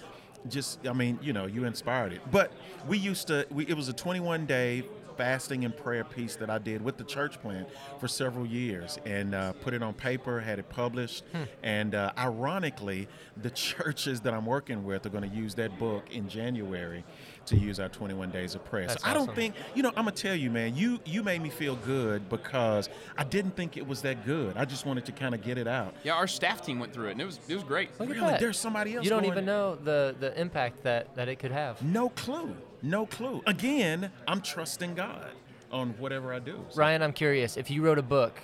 just. 0.49 0.85
I 0.85 0.95
mean, 0.95 1.21
you 1.23 1.33
know, 1.33 1.47
you 1.47 1.65
inspired 1.65 2.13
it. 2.13 2.23
But 2.33 2.51
we 2.89 2.99
used 2.99 3.29
to. 3.29 3.47
We, 3.53 3.67
it 3.69 3.75
was 3.77 3.89
a 3.89 3.93
21 3.93 4.47
day 4.47 4.83
fasting 5.23 5.65
and 5.65 5.77
prayer 5.77 6.03
piece 6.03 6.35
that 6.35 6.51
I 6.51 6.59
did 6.59 6.83
with 6.83 6.97
the 6.97 7.05
church 7.05 7.41
plant 7.41 7.69
for 8.01 8.09
several 8.09 8.45
years 8.45 8.99
and 9.07 9.37
uh, 9.37 9.53
put 9.53 9.73
it 9.73 9.81
on 9.81 9.95
paper, 9.95 10.41
had 10.41 10.59
it 10.59 10.69
published. 10.69 11.23
And 11.63 11.95
uh, 11.95 12.11
ironically, 12.19 13.07
the 13.41 13.51
churches 13.69 14.21
that 14.23 14.35
I'm 14.35 14.47
working 14.47 14.83
with 14.83 15.07
are 15.07 15.11
going 15.11 15.31
to 15.31 15.37
use 15.37 15.55
that 15.55 15.79
book 15.79 16.11
in 16.11 16.29
January 16.29 17.05
to 17.47 17.57
use 17.57 17.79
our 17.79 17.89
21 17.89 18.31
days 18.31 18.57
of 18.57 18.65
prayer. 18.65 18.89
That's 18.89 19.01
so 19.05 19.09
I 19.09 19.15
don't 19.15 19.33
think, 19.33 19.55
you 19.77 19.85
know, 19.85 19.91
I'm 19.91 20.05
gonna 20.05 20.13
tell 20.13 20.35
you, 20.35 20.49
man, 20.51 20.77
you 20.77 21.01
you 21.05 21.23
made 21.25 21.43
me 21.43 21.51
feel 21.51 21.75
good 21.77 22.29
because 22.29 22.89
I 23.17 23.25
didn't 23.25 23.57
think 23.57 23.77
it 23.77 23.87
was 23.87 24.03
that 24.03 24.25
good. 24.25 24.57
I 24.57 24.65
just 24.65 24.87
wanted 24.87 25.05
to 25.07 25.13
kind 25.13 25.35
of 25.35 25.43
get 25.43 25.59
it 25.59 25.67
out. 25.67 25.95
Yeah, 26.05 26.15
our 26.15 26.29
staff 26.29 26.65
team 26.65 26.79
went 26.79 26.93
through 26.93 27.09
it, 27.09 27.13
and 27.13 27.21
it 27.21 27.25
was 27.25 27.41
it 27.49 27.55
was 27.55 27.65
great. 27.65 27.91
Look 27.99 28.11
at 28.11 28.15
Really, 28.17 28.29
that. 28.29 28.41
there's 28.41 28.59
somebody 28.59 28.95
else. 28.95 29.05
You 29.05 29.11
don't 29.11 29.23
going- 29.23 29.33
even 29.33 29.45
know 29.45 29.75
the, 29.75 30.15
the 30.21 30.41
impact 30.41 30.85
that, 30.85 31.15
that 31.17 31.29
it 31.29 31.41
could 31.41 31.51
have. 31.51 31.83
No 31.83 32.11
clue. 32.11 32.55
No 32.83 33.07
clue. 33.07 33.43
Again, 33.47 34.11
I'm 34.27 34.41
trusting 34.41 34.95
God 34.95 35.31
on 35.71 35.91
whatever 35.99 36.33
I 36.35 36.39
do. 36.41 36.65
So 36.71 36.79
Ryan, 36.81 37.03
I'm 37.03 37.13
curious. 37.13 37.57
If 37.57 37.71
you 37.71 37.83
wrote 37.83 37.99
a 37.99 38.03
book, 38.03 38.41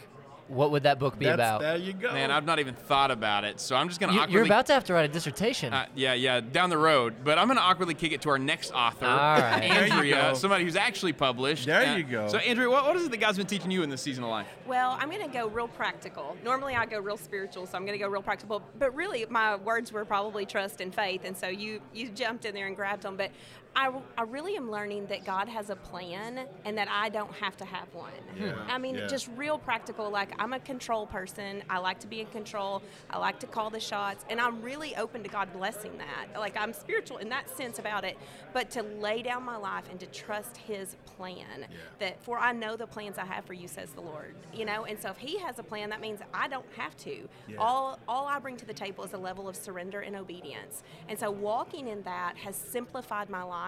what 0.46 0.70
would 0.70 0.85
that 0.85 0.99
book 0.99 1.19
be 1.19 1.26
that's- 1.26 1.46
about? 1.46 1.61
There 1.61 1.76
you 1.76 1.93
go. 1.93 2.11
Man, 2.11 2.31
I've 2.31 2.46
not 2.46 2.58
even 2.58 2.75
thought 2.75 3.11
about 3.11 3.44
it, 3.44 3.61
so 3.61 3.76
I'm 3.76 3.87
just 3.88 4.00
gonna 4.00 4.14
You, 4.14 4.20
awkwardly. 4.20 4.35
you're 4.35 4.44
about 4.46 4.64
to 4.69 4.73
have 4.73 4.85
to 4.85 4.94
write 4.94 5.05
a 5.05 5.12
dissertation. 5.12 5.75
Uh, 5.75 5.85
yeah, 5.94 6.14
yeah, 6.14 6.40
down 6.40 6.70
the 6.70 6.79
road. 6.79 7.17
But 7.23 7.37
I'm 7.37 7.49
going 7.49 7.58
to 7.58 7.62
awkwardly 7.62 7.93
kick 7.93 8.12
it 8.12 8.23
to 8.23 8.31
our 8.31 8.38
next 8.38 8.73
author, 8.73 9.05
All 9.05 9.14
right. 9.38 9.61
There 9.61 9.87
you 9.87 9.93
Andrea, 9.93 10.35
somebody 10.37 10.64
who's 10.64 10.75
actually 10.76 11.12
published. 11.12 11.67
There 11.67 11.82
Uh, 11.82 11.96
you 11.96 12.02
go. 12.02 12.29
So, 12.29 12.38
Andrea, 12.38 12.70
what, 12.70 12.87
what 12.87 12.96
is 12.96 13.05
it 13.05 13.11
that 13.11 13.19
God's 13.20 13.37
been 13.37 13.46
teaching 13.46 13.70
you 13.70 13.82
in 13.82 13.91
this 13.91 14.00
season 14.00 14.25
of 14.25 14.31
life? 14.31 14.46
Well, 14.67 14.96
I'm 14.99 15.11
going 15.11 15.20
to 15.20 15.29
go 15.29 15.49
real 15.49 15.69
practical. 15.69 16.34
Normally 16.43 16.75
I 16.75 16.87
go 16.87 16.99
real 16.99 17.19
spiritual, 17.19 17.67
so 17.67 17.76
I'm 17.76 17.84
going 17.84 17.99
to 17.99 18.02
go 18.02 18.08
real 18.08 18.23
practical. 18.23 18.62
But 18.79 18.94
really, 18.94 19.26
my 19.29 19.56
words 19.56 19.93
were 19.93 20.06
probably 20.06 20.46
trust 20.46 20.81
and 20.81 20.94
faith, 20.94 21.23
and 21.26 21.37
so 21.37 21.49
you 21.49 21.82
you 21.93 22.08
jumped 22.08 22.46
in 22.46 22.55
there 22.55 22.69
and 22.69 22.75
grabbed 22.75 23.02
them. 23.02 23.19
But 23.19 23.32
I, 23.79 23.93
I 24.17 24.23
really 24.23 24.57
am 24.57 24.73
learning 24.73 25.07
that 25.07 25.25
God 25.25 25.49
has 25.49 25.71
a 25.71 25.77
plan 25.77 26.49
and 26.65 26.77
that 26.77 26.89
I 26.91 27.11
don't 27.11 27.33
have 27.35 27.57
to 27.59 27.65
have 27.65 27.87
one. 27.95 28.11
Yeah, 28.37 28.57
I 28.69 28.77
mean, 28.77 28.97
yeah. 28.97 29.07
just 29.07 29.31
real 29.37 29.57
practical. 29.57 30.11
Like 30.11 30.33
I'm 30.41 30.53
a 30.53 30.59
control 30.59 31.07
person. 31.07 31.63
I 31.71 31.79
like 31.79 32.01
to 32.01 32.09
be 32.09 32.21
in 32.21 32.27
control. 32.27 32.83
I 33.09 33.19
like 33.19 33.39
to 33.39 33.47
call 33.47 33.71
the 33.71 33.79
shots, 33.79 34.25
and 34.29 34.41
I'm 34.41 34.63
really 34.63 34.97
open 34.97 35.23
to 35.23 35.29
God 35.29 35.53
blessing 35.53 35.93
that. 35.99 36.37
Like 36.41 36.57
I'm 36.57 36.73
spiritual 36.73 37.19
in 37.19 37.29
that 37.29 37.57
sense 37.57 37.79
about 37.79 38.03
it, 38.03 38.19
but 38.53 38.69
to 38.73 38.83
lay 38.83 39.23
down 39.23 39.45
my 39.45 39.57
life 39.57 39.85
and 39.93 40.01
to 40.01 40.07
trust 40.07 40.57
His 40.57 40.97
plan. 41.07 41.67
That 42.01 42.21
for 42.21 42.37
I 42.37 42.53
know 42.53 42.75
the 42.75 42.87
plans 42.89 43.17
I 43.17 43.27
have 43.27 43.45
for 43.45 43.53
you, 43.53 43.69
says 43.69 43.91
the 43.91 44.01
Lord. 44.01 44.35
You 44.53 44.65
know, 44.65 44.87
and 44.87 45.01
so 45.01 45.11
if 45.11 45.19
He 45.19 45.39
has 45.39 45.61
a 45.61 45.63
plan, 45.63 45.89
that 45.91 46.01
means 46.01 46.19
I 46.35 46.49
don't 46.49 46.67
have 46.77 46.97
to. 46.99 47.29
Yeah. 47.47 47.59
All 47.59 48.01
all 48.09 48.27
I 48.27 48.41
bring 48.41 48.57
to 48.57 48.67
the 48.67 48.75
table 48.75 49.05
is 49.05 49.13
a 49.13 49.19
level 49.19 49.49
of 49.49 49.55
surrender 49.55 50.01
and 50.01 50.17
obedience. 50.17 50.83
And 51.09 51.17
so 51.17 51.31
walking 51.31 51.87
in 51.87 52.03
that 52.03 52.37
has 52.39 52.57
simplified 52.57 53.31
my 53.31 53.45
life, 53.45 53.68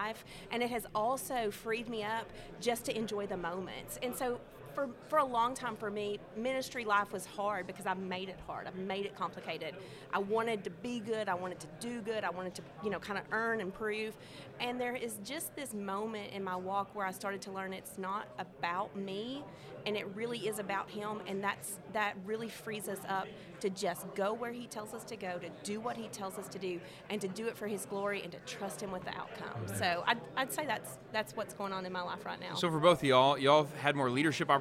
and 0.51 0.63
it 0.63 0.71
has 0.71 0.87
also 0.95 1.51
freed 1.51 1.89
me 1.89 2.03
up 2.03 2.27
just 2.61 2.85
to 2.87 2.97
enjoy 2.97 3.27
the 3.27 3.37
moments. 3.37 3.99
And 4.03 4.15
so 4.15 4.41
for, 4.75 4.89
for 5.09 5.19
a 5.19 5.25
long 5.25 5.55
time 5.55 5.77
for 5.77 5.91
me, 5.91 6.19
ministry 6.37 6.85
life 6.85 7.13
was 7.13 7.27
hard 7.27 7.67
because 7.67 7.87
I 7.87 7.95
made 7.95 8.29
it 8.29 8.39
hard. 8.47 8.67
I 8.67 8.71
made 8.79 9.07
it 9.07 9.17
complicated. 9.17 9.75
I 10.13 10.19
wanted 10.19 10.65
to 10.65 10.71
be 10.71 11.01
good. 11.01 11.29
I 11.29 11.35
wanted 11.35 11.61
to 11.61 11.67
do 11.81 12.01
good. 12.01 12.25
I 12.25 12.31
wanted 12.31 12.55
to, 12.57 12.63
you 12.83 12.91
know, 12.91 12.99
kind 12.99 13.19
of 13.19 13.25
earn 13.33 13.61
and 13.61 13.73
prove. 13.73 14.17
And 14.61 14.81
there 14.81 14.95
is 14.95 15.19
just 15.25 15.55
this 15.57 15.73
moment 15.75 16.33
in 16.33 16.45
my 16.45 16.57
walk 16.57 16.95
where 16.95 17.07
I 17.07 17.13
started 17.13 17.41
to 17.43 17.53
learn 17.53 17.73
it's 17.73 17.99
not 17.99 18.29
about 18.39 18.95
me 18.97 19.43
and 19.87 19.97
it 19.97 20.07
really 20.15 20.39
is 20.47 20.59
about 20.59 20.91
him 20.91 21.21
and 21.27 21.43
that's 21.43 21.79
that 21.95 22.15
really 22.27 22.49
frees 22.49 22.89
us 22.89 22.99
up 23.09 23.27
to 23.61 23.71
just 23.71 24.13
go 24.15 24.33
where 24.33 24.53
he 24.53 24.67
tells 24.67 24.95
us 24.95 25.05
to 25.05 25.17
go, 25.17 25.39
to 25.39 25.49
do 25.65 25.81
what 25.81 25.97
he 25.97 26.09
tells 26.09 26.39
us 26.39 26.49
to 26.49 26.59
do 26.59 26.81
and 27.09 27.21
to 27.21 27.29
do 27.29 27.47
it 27.47 27.57
for 27.57 27.67
his 27.67 27.87
glory 27.87 28.23
and 28.23 28.33
to 28.33 28.39
trust 28.47 28.83
him 28.83 28.91
with 28.91 29.05
the 29.05 29.11
outcome. 29.11 29.67
So 29.79 30.03
I'd, 30.07 30.21
I'd 30.37 30.53
say 30.53 30.67
that's 30.67 30.99
that's 31.13 31.37
what's 31.37 31.55
going 31.55 31.73
on 31.73 31.87
in 31.87 31.93
my 31.93 32.03
life 32.03 32.25
right 32.25 32.41
now. 32.41 32.55
So, 32.55 32.71
for 32.71 32.79
both 32.79 32.99
of 32.99 33.05
y'all, 33.05 33.39
y'all 33.39 33.65
have 33.65 33.77
had 33.77 33.97
more 33.97 34.11
leadership 34.11 34.49
opportunities 34.49 34.60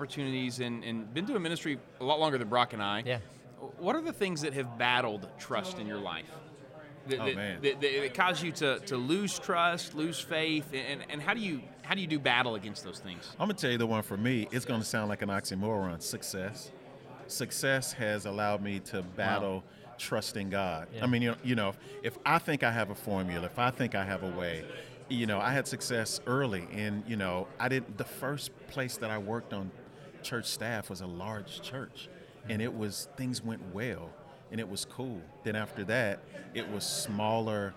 and, 0.60 0.84
and 0.84 1.14
been 1.14 1.26
doing 1.26 1.42
ministry 1.42 1.80
a 2.00 2.04
lot 2.04 2.20
longer 2.20 2.38
than 2.38 2.48
Brock 2.48 2.74
and 2.74 2.82
I. 2.82 3.04
Yeah. 3.06 3.20
What 3.78 3.96
are 3.96 4.02
the 4.02 4.14
things 4.14 4.42
that 4.42 4.54
have 4.54 4.78
battled 4.78 5.28
trust 5.38 5.80
in 5.80 5.88
your 5.88 6.00
life? 6.00 6.30
That, 7.08 7.20
Oh, 7.20 7.26
that, 7.26 7.36
man. 7.36 7.62
That, 7.62 7.82
that, 7.82 8.02
that 8.02 8.14
cause 8.14 8.44
you 8.44 8.52
to, 8.54 8.80
to 8.80 8.98
lose 8.98 9.40
trust, 9.40 9.96
lose 9.96 10.20
faith, 10.20 10.72
and, 10.74 11.02
and 11.10 11.22
how 11.22 11.34
do 11.34 11.40
you 11.40 11.62
how 11.82 11.96
do 11.96 12.02
you 12.02 12.08
do 12.08 12.20
battle 12.20 12.54
against 12.54 12.84
those 12.84 13.00
things? 13.00 13.32
I'm 13.40 13.48
gonna 13.48 13.56
tell 13.56 13.72
you 13.72 13.80
the 13.80 13.88
one 13.88 14.04
for 14.04 14.16
me. 14.16 14.48
It's 14.52 14.66
gonna 14.66 14.84
sound 14.84 15.10
like 15.10 15.24
an 15.24 15.30
oxymoron. 15.30 16.02
Success. 16.02 16.72
Success 17.26 17.94
has 17.94 18.26
allowed 18.26 18.62
me 18.62 18.80
to 18.80 19.02
battle 19.02 19.64
trusting 19.98 20.50
God. 20.50 20.88
Yeah. 20.94 21.04
I 21.04 21.08
mean, 21.08 21.22
you 21.22 21.32
know, 21.32 21.38
you 21.44 21.56
know, 21.56 21.74
if 22.04 22.18
I 22.26 22.38
think 22.40 22.64
I 22.64 22.72
have 22.72 22.92
a 22.92 22.96
formula, 22.96 23.46
if 23.46 23.58
I 23.58 23.72
think 23.72 23.96
I 23.96 24.04
have 24.04 24.24
a 24.24 24.30
way, 24.30 24.64
you 25.10 25.26
know, 25.26 25.40
I 25.40 25.52
had 25.52 25.68
success 25.68 26.22
early, 26.28 26.68
and 26.72 27.04
you 27.08 27.16
know, 27.16 27.48
I 27.60 27.70
didn't. 27.70 27.98
The 27.98 28.04
first 28.04 28.52
place 28.68 28.98
that 28.98 29.10
I 29.10 29.18
worked 29.18 29.54
on 29.54 29.72
church 30.24 30.46
staff 30.46 30.90
was 30.90 31.02
a 31.02 31.08
large 31.08 31.62
church, 31.62 32.08
and 32.50 32.62
it 32.62 32.74
was 32.74 33.08
things 33.18 33.44
went 33.44 33.62
well, 33.74 34.10
and 34.52 34.60
it 34.60 34.70
was 34.70 34.86
cool. 34.86 35.22
Then 35.44 35.56
after 35.56 35.84
that, 35.86 36.20
it 36.54 36.70
was 36.70 36.84
smaller 36.86 37.74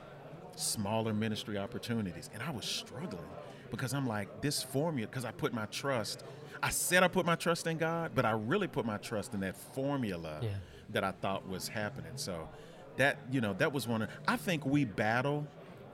smaller 0.54 1.14
ministry 1.14 1.56
opportunities. 1.56 2.28
And 2.34 2.42
I 2.42 2.50
was 2.50 2.66
struggling 2.66 3.24
because 3.70 3.94
I'm 3.94 4.06
like, 4.06 4.42
this 4.42 4.62
formula, 4.62 5.08
because 5.08 5.24
I 5.24 5.30
put 5.30 5.54
my 5.54 5.64
trust, 5.66 6.22
I 6.62 6.68
said 6.68 7.02
I 7.02 7.08
put 7.08 7.24
my 7.24 7.36
trust 7.36 7.66
in 7.66 7.78
God, 7.78 8.12
but 8.14 8.26
I 8.26 8.32
really 8.32 8.68
put 8.68 8.84
my 8.84 8.98
trust 8.98 9.32
in 9.32 9.40
that 9.40 9.56
formula 9.56 10.40
Yeah. 10.42 10.50
that 10.90 11.04
I 11.04 11.12
thought 11.12 11.48
was 11.48 11.68
happening. 11.68 12.12
So 12.16 12.50
that, 12.98 13.16
you 13.30 13.40
know, 13.40 13.54
that 13.54 13.72
was 13.72 13.88
one 13.88 14.02
of, 14.02 14.10
I 14.28 14.36
think 14.36 14.66
we 14.66 14.84
battle. 14.84 15.46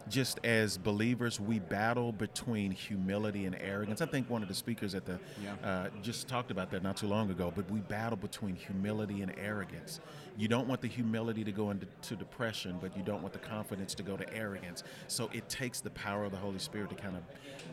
Just 0.08 0.40
as 0.44 0.78
believers, 0.78 1.38
we 1.38 1.58
battle 1.58 2.12
between 2.12 2.70
humility 2.70 3.44
and 3.46 3.54
arrogance. 3.60 4.00
I 4.00 4.06
think 4.06 4.30
one 4.30 4.42
of 4.42 4.48
the 4.48 4.54
speakers 4.54 4.94
at 4.94 5.04
the 5.04 5.18
Yeah. 5.42 5.54
uh, 5.62 5.90
just 6.02 6.28
talked 6.28 6.50
about 6.50 6.70
that 6.70 6.82
not 6.82 6.96
too 6.96 7.06
long 7.08 7.30
ago. 7.30 7.52
But 7.54 7.70
we 7.70 7.80
battle 7.80 8.16
between 8.16 8.54
humility 8.54 9.22
and 9.22 9.32
arrogance. 9.36 10.00
You 10.36 10.48
don't 10.48 10.68
want 10.68 10.80
the 10.80 10.88
humility 10.88 11.44
to 11.44 11.52
go 11.52 11.70
into 11.70 11.86
to 12.02 12.16
depression, 12.16 12.78
but 12.80 12.96
you 12.96 13.02
don't 13.02 13.22
want 13.22 13.32
the 13.32 13.38
confidence 13.40 13.94
to 13.96 14.02
go 14.02 14.16
to 14.16 14.34
arrogance. 14.34 14.82
So 15.08 15.28
it 15.32 15.48
takes 15.48 15.80
the 15.80 15.90
power 15.90 16.24
of 16.24 16.30
the 16.32 16.38
Holy 16.38 16.58
Spirit 16.58 16.90
to 16.90 16.96
kind 16.96 17.16
of 17.16 17.22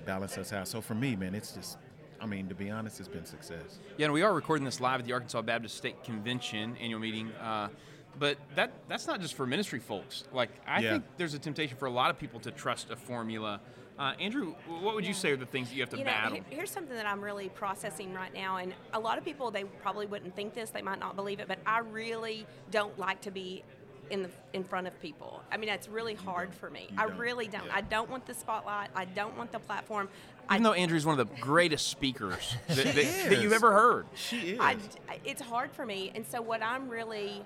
balance 0.06 0.38
us 0.38 0.52
out. 0.52 0.68
So 0.68 0.82
for 0.82 0.96
me, 0.96 1.16
man, 1.16 1.36
it's 1.36 1.54
just 1.54 1.78
I 2.20 2.26
mean, 2.26 2.48
to 2.48 2.56
be 2.56 2.70
honest, 2.72 3.00
it's 3.02 3.10
been 3.10 3.26
success. 3.26 3.80
Yeah, 3.98 4.06
and 4.06 4.14
we 4.14 4.22
are 4.22 4.34
recording 4.34 4.64
this 4.64 4.80
live 4.80 5.02
at 5.02 5.06
the 5.06 5.12
Arkansas 5.12 5.42
Baptist 5.42 5.76
State 5.76 6.02
Convention 6.06 6.78
annual 6.78 7.00
meeting. 7.02 7.30
Uh, 7.34 7.68
but 8.20 8.38
that 8.56 8.72
that's 8.88 9.08
not 9.08 9.22
just 9.22 9.34
for 9.36 9.46
ministry 9.46 9.80
folks. 9.80 10.24
Like 10.34 10.50
I 10.68 10.80
Yeah. 10.82 10.92
think 10.94 11.04
there's 11.18 11.34
a 11.34 11.40
temptation 11.40 11.78
for 11.78 11.86
a 11.86 11.92
lot 11.92 12.10
of 12.10 12.20
people 12.20 12.40
to 12.42 12.52
trust 12.52 12.90
a 12.92 12.96
formula. 12.96 13.60
Uh, 13.98 14.14
Andrea, 14.20 14.46
what 14.82 14.94
would 14.96 15.08
you 15.08 15.14
say 15.14 15.32
are 15.32 15.38
the 15.38 15.46
things 15.46 15.70
that 15.70 15.76
you 15.76 15.82
have 15.82 15.90
to 15.90 15.98
you 15.98 16.04
know, 16.04 16.12
battle? 16.12 16.40
here's 16.50 16.70
something 16.70 16.98
that 16.98 17.06
I'm 17.06 17.22
really 17.24 17.48
processing 17.48 18.14
right 18.14 18.34
now, 18.34 18.58
and 18.58 18.74
a 18.94 19.00
lot 19.00 19.18
of 19.18 19.24
people 19.24 19.52
they 19.52 19.64
probably 19.64 20.06
wouldn't 20.06 20.36
think 20.36 20.54
this, 20.54 20.70
they 20.70 20.82
might 20.82 21.00
not 21.00 21.16
believe 21.16 21.40
it, 21.40 21.48
but 21.48 21.60
I 21.66 21.80
really 21.80 22.46
don't 22.72 22.98
like 23.00 23.22
to 23.22 23.32
be 23.32 23.64
in 24.12 24.22
the 24.24 24.30
in 24.54 24.64
front 24.66 24.88
of 24.88 25.00
people. 25.02 25.42
I 25.52 25.58
mean, 25.58 25.70
it's 25.70 25.88
really 25.88 26.14
hard 26.14 26.54
for 26.54 26.70
me. 26.70 26.88
You 26.92 26.98
I 26.98 27.08
don't, 27.08 27.18
really 27.18 27.48
don't. 27.48 27.66
yeah. 27.68 27.76
I 27.76 27.82
don't 27.82 28.10
want 28.10 28.26
the 28.26 28.34
spotlight. 28.34 28.90
I 28.96 29.06
don't 29.06 29.36
want 29.38 29.52
the 29.52 29.60
platform. 29.60 30.10
Even 30.52 30.66
I, 30.66 30.70
though 30.70 30.74
Andrea's 30.74 31.06
one 31.06 31.18
of 31.20 31.28
the 31.30 31.36
greatest 31.42 31.88
speakers 31.88 32.56
that, 32.68 32.76
that, 32.78 32.96
that 32.96 32.98
is. 33.32 33.42
you've 33.42 33.54
ever 33.54 33.72
heard. 33.72 34.06
She 34.14 34.52
is. 34.52 34.60
I, 34.60 34.76
it's 35.24 35.42
hard 35.42 35.72
for 35.72 35.86
me, 35.86 36.12
and 36.14 36.28
so 36.28 36.42
what 36.42 36.62
I'm 36.62 36.88
really 36.90 37.44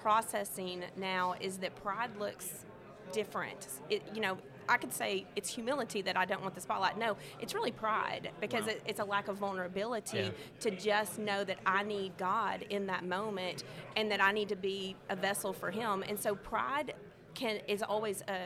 processing 0.00 0.84
now 0.96 1.34
is 1.40 1.58
that 1.58 1.74
pride 1.76 2.10
looks 2.18 2.64
different. 3.12 3.66
It, 3.88 4.02
you 4.14 4.20
know, 4.20 4.38
I 4.68 4.76
could 4.76 4.92
say 4.92 5.26
it's 5.34 5.52
humility 5.52 6.00
that 6.02 6.16
I 6.16 6.24
don't 6.24 6.42
want 6.42 6.54
the 6.54 6.60
spotlight. 6.60 6.96
No, 6.96 7.16
it's 7.40 7.54
really 7.54 7.72
pride 7.72 8.30
because 8.40 8.64
Wow. 8.66 8.70
it, 8.70 8.82
it's 8.86 9.00
a 9.00 9.04
lack 9.04 9.26
of 9.28 9.36
vulnerability 9.36 10.18
Yeah. 10.18 10.30
to 10.60 10.70
just 10.70 11.18
know 11.18 11.42
that 11.44 11.58
I 11.66 11.82
need 11.82 12.16
God 12.16 12.62
in 12.70 12.86
that 12.86 13.04
moment 13.04 13.64
and 13.96 14.10
that 14.12 14.22
I 14.22 14.30
need 14.32 14.48
to 14.50 14.56
be 14.56 14.94
a 15.08 15.16
vessel 15.16 15.52
for 15.52 15.70
Him. 15.72 16.04
And 16.08 16.18
so 16.18 16.36
pride 16.36 16.94
can 17.34 17.60
is 17.66 17.82
always 17.82 18.22
a 18.28 18.38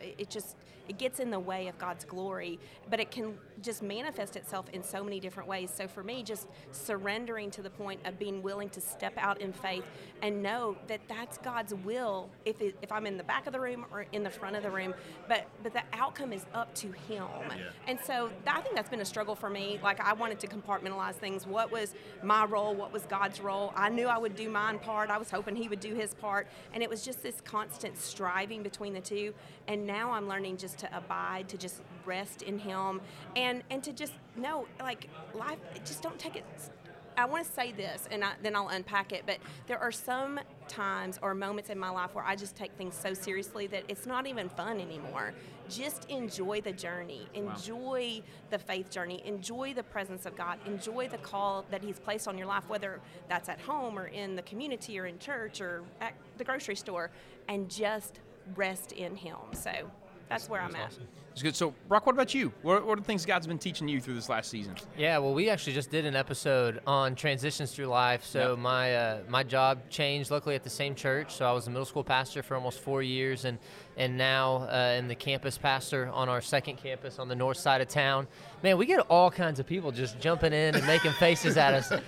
it 0.00 0.30
just 0.30 0.56
it 0.88 0.98
gets 0.98 1.20
in 1.20 1.30
the 1.30 1.38
way 1.38 1.68
of 1.68 1.78
God's 1.78 2.04
glory, 2.04 2.58
but 2.90 3.00
it 3.00 3.10
can 3.10 3.34
just 3.62 3.82
manifest 3.82 4.36
itself 4.36 4.66
in 4.72 4.82
so 4.82 5.04
many 5.04 5.20
different 5.20 5.48
ways. 5.48 5.70
So 5.74 5.86
for 5.88 6.02
me, 6.02 6.22
just 6.22 6.48
surrendering 6.72 7.50
to 7.52 7.62
the 7.62 7.70
point 7.70 8.00
of 8.06 8.18
being 8.18 8.42
willing 8.42 8.68
to 8.70 8.80
step 8.80 9.12
out 9.18 9.40
in 9.40 9.52
faith 9.52 9.84
and 10.22 10.42
know 10.42 10.76
that 10.86 11.00
that's 11.08 11.38
God's 11.38 11.74
will. 11.74 12.30
If 12.44 12.60
it, 12.60 12.76
if 12.82 12.90
I'm 12.92 13.06
in 13.06 13.16
the 13.16 13.24
back 13.24 13.46
of 13.46 13.52
the 13.52 13.60
room 13.60 13.84
or 13.92 14.06
in 14.12 14.22
the 14.22 14.30
front 14.30 14.56
of 14.56 14.62
the 14.62 14.70
room, 14.70 14.94
but 15.28 15.46
but 15.62 15.72
the 15.72 15.82
outcome 15.92 16.32
is 16.32 16.46
up 16.54 16.74
to 16.76 16.92
Him. 17.08 17.26
And 17.86 17.98
so 18.00 18.30
that, 18.44 18.56
I 18.56 18.60
think 18.60 18.74
that's 18.74 18.88
been 18.88 19.00
a 19.00 19.04
struggle 19.04 19.34
for 19.34 19.50
me. 19.50 19.78
Like 19.82 20.00
I 20.00 20.12
wanted 20.12 20.40
to 20.40 20.46
compartmentalize 20.46 21.14
things. 21.14 21.46
What 21.46 21.70
was 21.70 21.94
my 22.22 22.44
role? 22.44 22.74
What 22.74 22.92
was 22.92 23.02
God's 23.02 23.40
role? 23.40 23.72
I 23.76 23.88
knew 23.88 24.06
I 24.06 24.18
would 24.18 24.36
do 24.36 24.48
mine 24.48 24.78
part. 24.78 25.10
I 25.10 25.18
was 25.18 25.30
hoping 25.30 25.56
He 25.56 25.68
would 25.68 25.80
do 25.80 25.94
His 25.94 26.14
part, 26.14 26.48
and 26.72 26.82
it 26.82 26.88
was 26.88 27.04
just 27.04 27.22
this 27.22 27.40
constant 27.42 27.98
striving 27.98 28.62
between 28.62 28.94
the 28.94 29.00
two. 29.00 29.34
And 29.66 29.86
now 29.86 30.12
I'm 30.12 30.28
learning 30.28 30.56
just 30.56 30.77
to 30.78 30.96
abide, 30.96 31.48
to 31.48 31.58
just 31.58 31.82
rest 32.04 32.42
in 32.42 32.58
Him, 32.58 33.00
and 33.36 33.62
and 33.70 33.82
to 33.84 33.92
just 33.92 34.14
know, 34.36 34.66
like 34.80 35.08
life. 35.34 35.58
Just 35.84 36.02
don't 36.02 36.18
take 36.18 36.36
it 36.36 36.44
I 37.18 37.24
want 37.24 37.44
to 37.44 37.50
say 37.50 37.72
this, 37.72 38.06
and 38.12 38.22
I, 38.22 38.34
then 38.44 38.54
I'll 38.54 38.68
unpack 38.68 39.10
it. 39.10 39.24
But 39.26 39.38
there 39.66 39.80
are 39.80 39.90
some 39.90 40.38
times 40.68 41.18
or 41.20 41.34
moments 41.34 41.68
in 41.68 41.76
my 41.76 41.90
life 41.90 42.14
where 42.14 42.24
I 42.24 42.36
just 42.36 42.54
take 42.54 42.70
things 42.74 42.94
so 42.94 43.12
seriously 43.12 43.66
that 43.68 43.82
it's 43.88 44.06
not 44.06 44.28
even 44.28 44.48
fun 44.48 44.80
anymore. 44.80 45.34
Just 45.68 46.08
enjoy 46.08 46.60
the 46.60 46.70
journey, 46.70 47.26
enjoy 47.34 48.22
the 48.50 48.58
faith 48.58 48.88
journey, 48.88 49.20
enjoy 49.24 49.74
the 49.74 49.82
presence 49.82 50.26
of 50.26 50.36
God, 50.36 50.60
enjoy 50.64 51.08
the 51.08 51.18
call 51.18 51.64
that 51.72 51.82
He's 51.82 51.98
placed 51.98 52.28
on 52.28 52.38
your 52.38 52.46
life, 52.46 52.68
whether 52.68 53.00
that's 53.28 53.48
at 53.48 53.60
home 53.60 53.98
or 53.98 54.06
in 54.06 54.36
the 54.36 54.42
community 54.42 54.96
or 55.00 55.06
in 55.06 55.18
church 55.18 55.60
or 55.60 55.82
at 56.00 56.14
the 56.36 56.44
grocery 56.44 56.76
store, 56.76 57.10
and 57.48 57.68
just 57.68 58.20
rest 58.54 58.92
in 58.92 59.16
Him. 59.16 59.38
So 59.54 59.90
that's 60.28 60.48
where 60.48 60.60
I'm 60.60 60.74
at. 60.76 60.92
It's 61.38 61.42
good. 61.44 61.54
So, 61.54 61.72
Brock, 61.86 62.04
what 62.04 62.16
about 62.16 62.34
you? 62.34 62.52
What, 62.62 62.84
what 62.84 62.98
are 62.98 63.00
the 63.00 63.06
things 63.06 63.24
God's 63.24 63.46
been 63.46 63.60
teaching 63.60 63.86
you 63.86 64.00
through 64.00 64.14
this 64.14 64.28
last 64.28 64.50
season? 64.50 64.74
Yeah, 64.96 65.18
well, 65.18 65.34
we 65.34 65.48
actually 65.50 65.72
just 65.72 65.88
did 65.88 66.04
an 66.04 66.16
episode 66.16 66.80
on 66.84 67.14
transitions 67.14 67.70
through 67.72 67.86
life. 67.86 68.24
So 68.24 68.50
Yep. 68.50 68.58
my 68.58 68.96
uh, 68.96 69.18
my 69.28 69.44
job 69.44 69.88
changed, 69.88 70.32
luckily 70.32 70.56
at 70.56 70.64
the 70.64 70.70
same 70.70 70.96
church. 70.96 71.32
So 71.32 71.48
I 71.48 71.52
was 71.52 71.68
a 71.68 71.70
middle 71.70 71.84
school 71.84 72.02
pastor 72.02 72.42
for 72.42 72.56
almost 72.56 72.80
four 72.80 73.04
years, 73.04 73.44
and 73.44 73.56
and 73.96 74.18
now 74.18 74.68
uh, 74.68 74.96
in 74.98 75.06
the 75.06 75.14
campus 75.14 75.58
pastor 75.58 76.08
on 76.12 76.28
our 76.28 76.40
second 76.40 76.76
campus 76.76 77.20
on 77.20 77.28
the 77.28 77.36
north 77.36 77.58
side 77.58 77.80
of 77.80 77.88
town. 77.88 78.26
Man, 78.62 78.76
we 78.76 78.86
get 78.86 79.00
all 79.08 79.30
kinds 79.30 79.60
of 79.60 79.66
people 79.66 79.92
just 79.92 80.18
jumping 80.18 80.52
in 80.52 80.74
and 80.74 80.86
making 80.86 81.12
faces 81.12 81.56
at 81.56 81.74
us. 81.74 81.92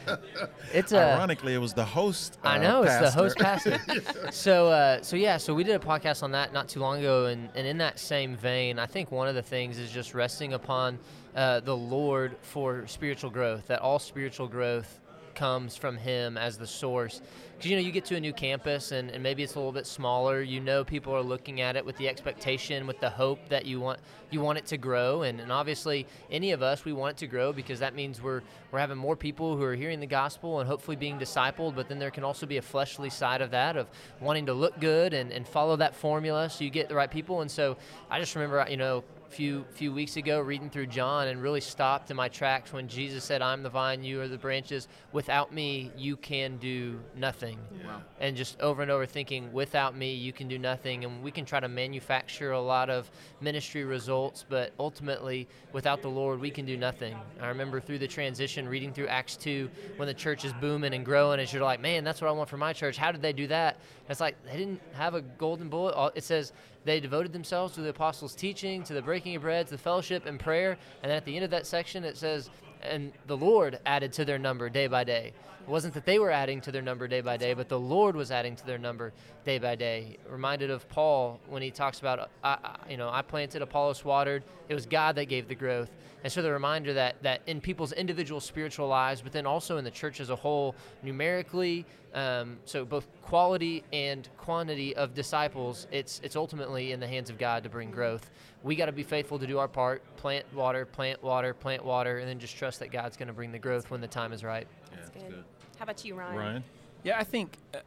It's 0.72 0.92
a 0.92 1.14
Ironically, 1.14 1.54
it 1.54 1.58
was 1.58 1.74
the 1.74 1.84
host. 1.84 2.38
I 2.44 2.56
uh, 2.56 2.62
know 2.62 2.82
it's 2.84 2.98
the 2.98 3.10
host 3.10 3.36
pastor. 3.38 3.78
pastor. 3.78 4.28
so, 4.32 4.68
uh, 4.68 5.02
so 5.02 5.16
yeah, 5.16 5.36
so 5.36 5.52
we 5.52 5.64
did 5.64 5.74
a 5.74 5.84
podcast 5.84 6.22
on 6.22 6.30
that 6.32 6.52
not 6.52 6.68
too 6.68 6.78
long 6.78 7.00
ago, 7.00 7.26
and, 7.26 7.50
and 7.56 7.66
in 7.66 7.78
that 7.78 7.98
same 7.98 8.36
vein, 8.36 8.78
I 8.78 8.86
think 8.86 9.10
one 9.10 9.19
of 9.28 9.34
the 9.34 9.42
things 9.42 9.78
is 9.78 9.90
just 9.90 10.14
resting 10.14 10.52
upon 10.52 10.98
uh, 11.34 11.60
the 11.60 11.76
Lord 11.76 12.36
for 12.42 12.86
spiritual 12.86 13.30
growth. 13.30 13.66
That 13.66 13.80
all 13.80 13.98
spiritual 13.98 14.46
growth 14.46 14.99
comes 15.40 15.74
from 15.74 15.96
Him 15.96 16.36
as 16.36 16.58
the 16.58 16.66
source. 16.66 17.22
Because 17.56 17.70
you 17.70 17.76
know, 17.76 17.82
you 17.82 17.92
get 17.92 18.04
to 18.06 18.16
a 18.16 18.20
new 18.20 18.34
campus, 18.34 18.92
and, 18.92 19.10
and 19.10 19.22
maybe 19.22 19.42
it's 19.42 19.54
a 19.54 19.58
little 19.58 19.72
bit 19.72 19.86
smaller. 19.86 20.42
You 20.42 20.60
know, 20.60 20.84
people 20.84 21.16
are 21.16 21.22
looking 21.22 21.62
at 21.62 21.76
it 21.76 21.86
with 21.86 21.96
the 21.96 22.10
expectation, 22.10 22.86
with 22.86 23.00
the 23.00 23.08
hope 23.08 23.48
that 23.48 23.64
you 23.64 23.80
want 23.80 24.00
you 24.30 24.42
want 24.42 24.58
it 24.58 24.66
to 24.66 24.76
grow, 24.76 25.22
and, 25.22 25.40
and 25.40 25.50
obviously, 25.50 26.06
any 26.30 26.52
of 26.52 26.62
us 26.62 26.84
we 26.84 26.92
want 26.92 27.16
it 27.16 27.20
to 27.20 27.26
grow 27.26 27.54
because 27.54 27.80
that 27.80 27.94
means 27.94 28.20
we're 28.20 28.42
we're 28.70 28.80
having 28.80 28.98
more 28.98 29.16
people 29.16 29.56
who 29.56 29.62
are 29.62 29.74
hearing 29.74 29.98
the 29.98 30.06
gospel 30.06 30.60
and 30.60 30.68
hopefully 30.68 30.96
being 30.96 31.18
discipled. 31.18 31.74
But 31.74 31.88
then 31.88 31.98
there 31.98 32.10
can 32.10 32.22
also 32.22 32.44
be 32.44 32.58
a 32.58 32.62
fleshly 32.62 33.08
side 33.08 33.40
of 33.40 33.50
that 33.52 33.78
of 33.78 33.88
wanting 34.20 34.44
to 34.44 34.52
look 34.52 34.78
good 34.78 35.14
and, 35.14 35.32
and 35.32 35.48
follow 35.48 35.76
that 35.76 35.96
formula 35.96 36.50
so 36.50 36.64
you 36.64 36.70
get 36.70 36.90
the 36.90 36.94
right 36.94 37.10
people. 37.10 37.40
And 37.40 37.50
so 37.50 37.78
I 38.10 38.20
just 38.20 38.34
remember, 38.34 38.66
you 38.68 38.76
know, 38.76 39.04
few 39.30 39.64
few 39.70 39.92
weeks 39.92 40.16
ago 40.16 40.40
reading 40.40 40.68
through 40.68 40.86
John 40.86 41.28
and 41.28 41.40
really 41.40 41.60
stopped 41.60 42.10
in 42.10 42.16
my 42.16 42.28
tracks 42.28 42.72
when 42.72 42.88
Jesus 42.88 43.24
said, 43.24 43.42
"I'm 43.42 43.62
the 43.62 43.70
vine, 43.70 44.02
you 44.02 44.20
are 44.20 44.28
the 44.28 44.36
branches. 44.36 44.88
Without 45.12 45.52
me, 45.52 45.92
you 45.96 46.16
can 46.16 46.56
do 46.58 47.00
nothing." 47.16 47.58
Wow. 47.84 48.02
And 48.18 48.36
just 48.36 48.60
over 48.60 48.82
and 48.82 48.90
over 48.90 49.06
thinking, 49.06 49.52
"Without 49.52 49.96
me, 49.96 50.14
you 50.14 50.32
can 50.32 50.48
do 50.48 50.58
nothing." 50.58 51.04
And 51.04 51.22
we 51.22 51.30
can 51.30 51.44
try 51.44 51.60
to 51.60 51.68
manufacture 51.68 52.52
a 52.52 52.60
lot 52.60 52.90
of 52.90 53.10
ministry 53.40 53.84
results, 53.84 54.44
but 54.48 54.72
ultimately, 54.78 55.48
without 55.72 56.02
the 56.02 56.10
Lord, 56.10 56.40
we 56.40 56.50
can 56.50 56.66
do 56.66 56.76
nothing. 56.76 57.16
I 57.40 57.48
remember 57.48 57.80
through 57.80 57.98
the 57.98 58.08
transition 58.08 58.68
reading 58.68 58.92
through 58.92 59.06
Acts 59.06 59.36
2 59.36 59.70
when 59.96 60.08
the 60.08 60.14
church 60.14 60.44
is 60.44 60.52
booming 60.54 60.92
and 60.92 61.04
growing, 61.04 61.38
and 61.38 61.52
you're 61.52 61.62
like, 61.62 61.80
"Man, 61.80 62.02
that's 62.02 62.20
what 62.20 62.28
I 62.28 62.32
want 62.32 62.48
for 62.48 62.56
my 62.56 62.72
church." 62.72 62.96
How 62.96 63.12
did 63.12 63.22
they 63.22 63.32
do 63.32 63.46
that? 63.46 63.76
And 63.76 64.10
it's 64.10 64.20
like 64.20 64.34
they 64.44 64.56
didn't 64.56 64.80
have 64.94 65.14
a 65.14 65.20
golden 65.20 65.68
bullet. 65.68 66.12
It 66.16 66.24
says 66.24 66.52
they 66.84 67.00
devoted 67.00 67.32
themselves 67.32 67.74
to 67.74 67.82
the 67.82 67.90
apostles' 67.90 68.34
teaching, 68.34 68.82
to 68.84 68.94
the 68.94 69.02
breaking 69.02 69.36
of 69.36 69.42
bread, 69.42 69.66
to 69.66 69.72
the 69.72 69.78
fellowship 69.78 70.26
and 70.26 70.40
prayer. 70.40 70.78
And 71.02 71.10
then 71.10 71.16
at 71.16 71.24
the 71.24 71.34
end 71.34 71.44
of 71.44 71.50
that 71.50 71.66
section, 71.66 72.04
it 72.04 72.16
says, 72.16 72.50
and 72.82 73.12
the 73.26 73.36
Lord 73.36 73.78
added 73.84 74.12
to 74.14 74.24
their 74.24 74.38
number 74.38 74.68
day 74.70 74.86
by 74.86 75.04
day. 75.04 75.32
It 75.60 75.68
wasn't 75.68 75.92
that 75.94 76.06
they 76.06 76.18
were 76.18 76.30
adding 76.30 76.60
to 76.62 76.72
their 76.72 76.80
number 76.82 77.06
day 77.06 77.20
by 77.20 77.36
day, 77.36 77.52
but 77.52 77.68
the 77.68 77.78
Lord 77.78 78.16
was 78.16 78.30
adding 78.30 78.56
to 78.56 78.66
their 78.66 78.78
number 78.78 79.12
day 79.44 79.58
by 79.58 79.74
day. 79.74 80.16
Reminded 80.28 80.70
of 80.70 80.88
Paul 80.88 81.38
when 81.48 81.60
he 81.60 81.70
talks 81.70 82.00
about, 82.00 82.30
I, 82.42 82.56
I, 82.64 82.76
you 82.90 82.96
know, 82.96 83.10
I 83.10 83.20
planted, 83.20 83.60
Apollos 83.60 84.02
watered. 84.04 84.42
It 84.70 84.74
was 84.74 84.86
God 84.86 85.16
that 85.16 85.26
gave 85.26 85.48
the 85.48 85.54
growth. 85.54 85.90
And 86.24 86.32
so 86.32 86.42
the 86.42 86.52
reminder 86.52 86.94
that 86.94 87.22
that 87.22 87.42
in 87.46 87.60
people's 87.60 87.92
individual 87.92 88.40
spiritual 88.40 88.88
lives, 88.88 89.20
but 89.20 89.32
then 89.32 89.46
also 89.46 89.76
in 89.76 89.84
the 89.84 89.90
church 89.90 90.20
as 90.20 90.30
a 90.30 90.36
whole, 90.36 90.74
numerically, 91.02 91.86
um, 92.14 92.58
so 92.64 92.84
both 92.84 93.06
quality 93.22 93.84
and 93.92 94.28
quantity 94.36 94.94
of 94.96 95.14
disciples, 95.14 95.86
it's 95.92 96.20
it's 96.24 96.36
ultimately 96.36 96.92
in 96.92 97.00
the 97.00 97.06
hands 97.06 97.30
of 97.30 97.38
God 97.38 97.62
to 97.64 97.68
bring 97.68 97.90
growth. 97.90 98.30
We 98.62 98.74
got 98.76 98.86
to 98.86 98.92
be 98.92 99.02
faithful 99.02 99.38
to 99.38 99.46
do 99.46 99.58
our 99.58 99.68
part, 99.68 100.02
plant 100.16 100.44
water, 100.54 100.84
plant 100.84 101.22
water, 101.22 101.54
plant 101.54 101.84
water, 101.84 102.18
and 102.18 102.28
then 102.28 102.38
just 102.38 102.56
trust 102.56 102.80
that 102.80 102.90
God's 102.90 103.16
going 103.16 103.28
to 103.28 103.32
bring 103.34 103.52
the 103.52 103.58
growth 103.58 103.90
when 103.90 104.00
the 104.00 104.08
time 104.08 104.32
is 104.32 104.44
right. 104.44 104.66
That's 104.94 105.10
good. 105.10 105.44
How 105.78 105.84
about 105.84 106.04
you, 106.04 106.14
Ryan? 106.14 106.36
Ryan. 106.36 106.64
Yeah, 107.04 107.18
I 107.18 107.24
think 107.24 107.56
uh, 107.72 107.78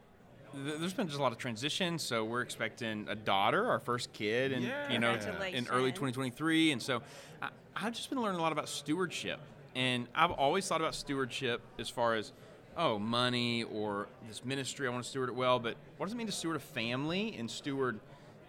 th- 0.54 0.80
there's 0.80 0.94
been 0.94 1.08
just 1.08 1.20
a 1.20 1.22
lot 1.22 1.32
of 1.32 1.38
transition. 1.38 2.00
So 2.00 2.24
we're 2.24 2.42
expecting 2.42 3.06
a 3.10 3.16
daughter, 3.16 3.68
our 3.68 3.80
first 3.80 4.14
kid, 4.14 4.52
and 4.52 4.64
you 4.90 5.00
know, 5.00 5.18
in 5.52 5.68
early 5.68 5.92
2023. 5.92 6.72
And 6.72 6.82
so 6.82 7.04
I, 7.42 7.50
I've 7.76 7.94
just 7.94 8.10
been 8.10 8.22
learning 8.22 8.40
a 8.40 8.42
lot 8.42 8.52
about 8.52 8.70
stewardship, 8.70 9.40
and 9.76 10.08
I've 10.16 10.32
always 10.32 10.68
thought 10.68 10.82
about 10.82 10.96
stewardship 10.96 11.62
as 11.78 11.90
far 11.90 12.16
as 12.16 12.32
oh, 12.78 13.00
money 13.00 13.64
or 13.64 14.08
this 14.28 14.44
ministry. 14.44 14.88
I 14.88 14.92
want 14.92 15.04
to 15.04 15.10
steward 15.10 15.30
it 15.30 15.36
well, 15.36 15.60
but 15.60 15.76
what 15.98 16.06
does 16.06 16.14
it 16.14 16.18
mean 16.18 16.28
to 16.28 16.34
steward 16.34 16.56
a 16.56 16.60
family 16.60 17.36
and 17.38 17.50
steward 17.50 18.00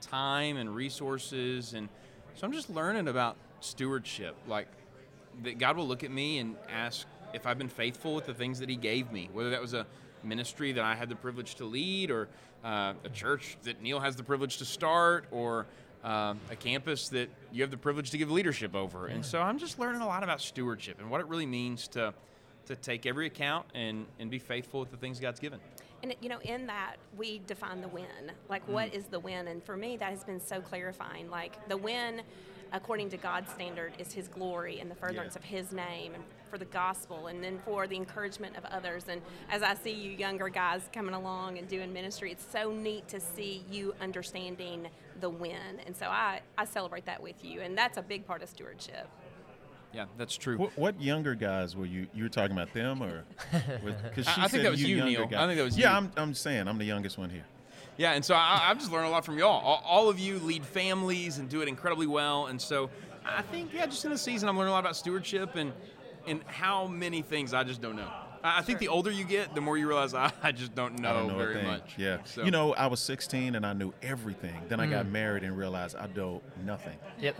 time 0.00 0.56
and 0.56 0.74
resources? 0.74 1.74
And 1.74 1.88
so 2.34 2.46
I'm 2.46 2.52
just 2.52 2.70
learning 2.70 3.08
about 3.08 3.36
stewardship, 3.60 4.36
like 4.46 4.68
that 5.42 5.58
God 5.58 5.76
will 5.76 5.86
look 5.86 6.04
at 6.04 6.10
me 6.10 6.38
and 6.38 6.56
ask 6.68 7.06
if 7.32 7.46
I've 7.46 7.58
been 7.58 7.68
faithful 7.68 8.14
with 8.14 8.26
the 8.26 8.34
things 8.34 8.58
that 8.60 8.68
He 8.68 8.76
gave 8.76 9.10
me, 9.10 9.28
whether 9.32 9.50
that 9.50 9.60
was 9.60 9.74
a 9.74 9.86
ministry 10.22 10.72
that 10.72 10.84
I 10.84 10.94
had 10.94 11.08
the 11.08 11.16
privilege 11.16 11.56
to 11.56 11.64
lead, 11.64 12.10
or 12.10 12.28
uh, 12.64 12.94
a 13.04 13.08
church 13.08 13.56
that 13.64 13.82
Neil 13.82 14.00
has 14.00 14.16
the 14.16 14.22
privilege 14.22 14.58
to 14.58 14.64
start, 14.64 15.26
or 15.30 15.66
uh, 16.04 16.34
a 16.50 16.56
campus 16.56 17.08
that 17.08 17.28
you 17.52 17.62
have 17.62 17.70
the 17.70 17.76
privilege 17.76 18.10
to 18.10 18.18
give 18.18 18.30
leadership 18.30 18.74
over. 18.74 19.06
And 19.06 19.24
so 19.24 19.40
I'm 19.40 19.58
just 19.58 19.78
learning 19.78 20.02
a 20.02 20.06
lot 20.06 20.22
about 20.22 20.40
stewardship 20.40 21.00
and 21.00 21.10
what 21.10 21.20
it 21.20 21.26
really 21.26 21.46
means 21.46 21.88
to 21.88 22.14
to 22.66 22.76
take 22.76 23.06
every 23.06 23.26
account 23.26 23.66
and, 23.74 24.06
and 24.18 24.30
be 24.30 24.38
faithful 24.38 24.80
with 24.80 24.90
the 24.90 24.96
things 24.96 25.20
God's 25.20 25.40
given. 25.40 25.60
And 26.02 26.14
you 26.20 26.28
know, 26.28 26.40
in 26.40 26.66
that 26.66 26.96
we 27.16 27.40
define 27.46 27.80
the 27.80 27.88
win. 27.88 28.32
Like, 28.48 28.66
what 28.68 28.90
mm. 28.90 28.94
is 28.94 29.04
the 29.04 29.20
win? 29.20 29.48
And 29.48 29.62
for 29.62 29.76
me, 29.76 29.96
that 29.96 30.10
has 30.10 30.24
been 30.24 30.40
so 30.40 30.60
clarifying. 30.60 31.30
Like 31.30 31.68
the 31.68 31.76
win. 31.76 32.22
according 32.72 33.08
to 33.08 33.16
God's 33.16 33.50
standard 33.52 33.92
is 33.98 34.12
His 34.12 34.28
glory 34.28 34.80
and 34.80 34.90
the 34.90 34.96
furtherance 34.96 35.34
Yeah. 35.34 35.38
of 35.38 35.44
His 35.44 35.72
name 35.72 36.14
and 36.14 36.24
for 36.50 36.58
the 36.58 36.64
gospel 36.66 37.28
and 37.28 37.42
then 37.42 37.58
for 37.64 37.86
the 37.86 37.96
encouragement 37.96 38.56
of 38.56 38.64
others. 38.66 39.06
And 39.08 39.22
as 39.48 39.62
I 39.62 39.74
see 39.74 39.92
you 39.92 40.10
younger 40.10 40.48
guys 40.48 40.82
coming 40.92 41.14
along 41.14 41.58
and 41.58 41.68
doing 41.68 41.92
ministry, 41.92 42.32
it's 42.32 42.44
so 42.44 42.72
neat 42.72 43.08
to 43.08 43.20
see 43.20 43.64
you 43.70 43.94
understanding 44.00 44.88
the 45.20 45.30
win. 45.30 45.80
And 45.86 45.96
so 45.96 46.06
I, 46.06 46.40
I 46.58 46.64
celebrate 46.64 47.06
that 47.06 47.22
with 47.22 47.44
you. 47.44 47.60
And 47.60 47.78
that's 47.78 47.96
a 47.96 48.02
big 48.02 48.26
part 48.26 48.42
of 48.42 48.48
stewardship. 48.48 49.08
Yeah, 49.94 50.06
that's 50.18 50.36
true. 50.36 50.58
What, 50.58 50.76
what 50.76 51.00
younger 51.00 51.34
guys 51.34 51.76
were 51.76 51.86
you? 51.86 52.06
You 52.12 52.24
were 52.24 52.28
talking 52.28 52.52
about 52.52 52.72
them, 52.72 53.02
or? 53.02 53.24
Because 54.04 54.26
I- 54.26 54.44
I 54.44 54.48
think 54.48 54.64
that 54.64 54.72
was 54.72 54.82
you, 54.82 55.04
Neil. 55.04 55.24
I 55.24 55.46
think 55.46 55.58
that 55.58 55.64
was 55.64 55.76
you. 55.76 55.84
yeah, 55.84 55.92
you. 55.92 55.96
I'm, 55.96 56.12
I'm 56.16 56.34
saying 56.34 56.66
I'm 56.68 56.78
the 56.78 56.84
youngest 56.84 57.18
one 57.18 57.30
here. 57.30 57.44
Yeah, 57.96 58.12
and 58.12 58.24
so 58.24 58.34
I, 58.34 58.66
I've 58.68 58.78
just 58.78 58.90
learned 58.90 59.06
a 59.06 59.10
lot 59.10 59.24
from 59.24 59.38
y'all. 59.38 59.62
All, 59.64 59.82
all 59.86 60.08
of 60.08 60.18
you 60.18 60.40
lead 60.40 60.64
families 60.64 61.38
and 61.38 61.48
do 61.48 61.62
it 61.62 61.68
incredibly 61.68 62.08
well, 62.08 62.46
and 62.46 62.60
so 62.60 62.90
I 63.24 63.42
think 63.42 63.72
yeah, 63.72 63.86
just 63.86 64.04
in 64.04 64.10
the 64.10 64.18
season, 64.18 64.48
I'm 64.48 64.58
learning 64.58 64.70
a 64.70 64.74
lot 64.74 64.80
about 64.80 64.96
stewardship 64.96 65.54
and 65.54 65.72
and 66.26 66.42
how 66.44 66.86
many 66.86 67.22
things 67.22 67.54
I 67.54 67.62
just 67.64 67.80
don't 67.80 67.96
know. 67.96 68.08
I, 68.42 68.58
I 68.58 68.62
think 68.62 68.78
the 68.78 68.88
older 68.88 69.10
you 69.10 69.24
get, 69.24 69.54
the 69.54 69.60
more 69.60 69.76
you 69.76 69.86
realize 69.86 70.14
I, 70.14 70.32
I 70.42 70.52
just 70.52 70.74
don't 70.74 70.98
know, 70.98 71.10
I 71.10 71.12
don't 71.12 71.28
know 71.28 71.38
very 71.38 71.62
much. 71.62 71.94
Yeah. 71.96 72.18
So, 72.24 72.44
You 72.44 72.50
know, 72.50 72.74
I 72.74 72.86
was 72.86 73.00
16 73.00 73.54
and 73.54 73.66
I 73.66 73.72
knew 73.72 73.92
everything. 74.02 74.54
Then 74.68 74.80
I 74.80 74.86
got 74.86 75.06
mm. 75.06 75.12
married 75.12 75.42
and 75.42 75.56
realized 75.56 75.96
I 75.96 76.08
know 76.14 76.42
nothing. 76.64 76.96
Yep. 77.20 77.36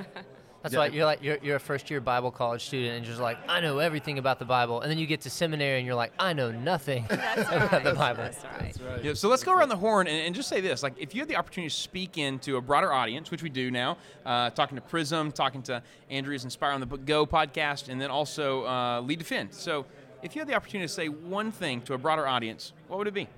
That's 0.64 0.73
Yeah. 0.73 0.80
why 0.80 0.87
you're 0.87 1.04
like 1.04 1.23
you're, 1.23 1.37
you're 1.42 1.56
a 1.56 1.61
first 1.61 1.90
year 1.90 2.00
Bible 2.00 2.30
college 2.30 2.64
student 2.64 2.97
and 2.97 3.04
you're 3.04 3.12
just 3.12 3.21
like 3.21 3.37
I 3.49 3.61
know 3.61 3.80
everything 3.80 4.16
about 4.18 4.38
the 4.38 4.47
Bible, 4.47 4.80
and 4.80 4.90
then 4.90 4.97
you 4.97 5.06
get 5.06 5.21
to 5.21 5.30
seminary 5.30 5.76
and 5.76 5.85
you're 5.85 5.94
like 5.94 6.12
I 6.18 6.33
know 6.33 6.50
nothing 6.50 7.04
That's 7.11 7.42
about 7.50 7.71
right. 7.73 7.85
the 7.85 7.92
Bible. 7.92 8.23
That's 8.23 8.80
right. 8.80 9.04
Yeah, 9.04 9.12
so 9.12 9.28
let's 9.28 9.44
go 9.44 9.52
around 9.52 9.68
the 9.68 9.76
horn 9.76 10.06
and, 10.06 10.16
and 10.26 10.35
just 10.35 10.49
say 10.49 10.62
this: 10.62 10.83
like, 10.83 10.94
if 10.97 11.14
you 11.14 11.21
had 11.21 11.28
the 11.28 11.37
opportunity 11.37 11.68
to 11.68 11.75
speak 11.76 12.16
into 12.16 12.56
a 12.56 12.62
broader 12.62 12.90
audience, 12.94 13.30
which 13.30 13.42
we 13.42 13.50
do 13.50 13.71
now, 13.71 13.99
uh, 14.25 14.49
talking 14.50 14.76
to 14.76 14.80
Prism, 14.80 15.30
talking 15.33 15.62
to 15.64 15.83
Andrea's 16.09 16.44
Inspire 16.44 16.73
on 16.73 16.80
the 16.80 16.87
Book 16.87 17.04
Go 17.04 17.26
podcast, 17.26 17.90
and 17.90 18.00
then 18.00 18.11
also 18.11 18.64
uh, 18.64 19.02
Lead 19.02 19.18
Defend. 19.18 19.52
So, 19.52 19.85
if 20.23 20.35
you 20.35 20.40
had 20.40 20.49
the 20.49 20.54
opportunity 20.54 20.88
to 20.88 20.92
say 20.94 21.09
one 21.11 21.52
thing 21.52 21.83
to 21.83 21.92
a 21.92 21.99
broader 21.99 22.26
audience, 22.26 22.73
what 22.88 22.97
would 22.97 23.06
it 23.06 23.12
be? 23.12 23.28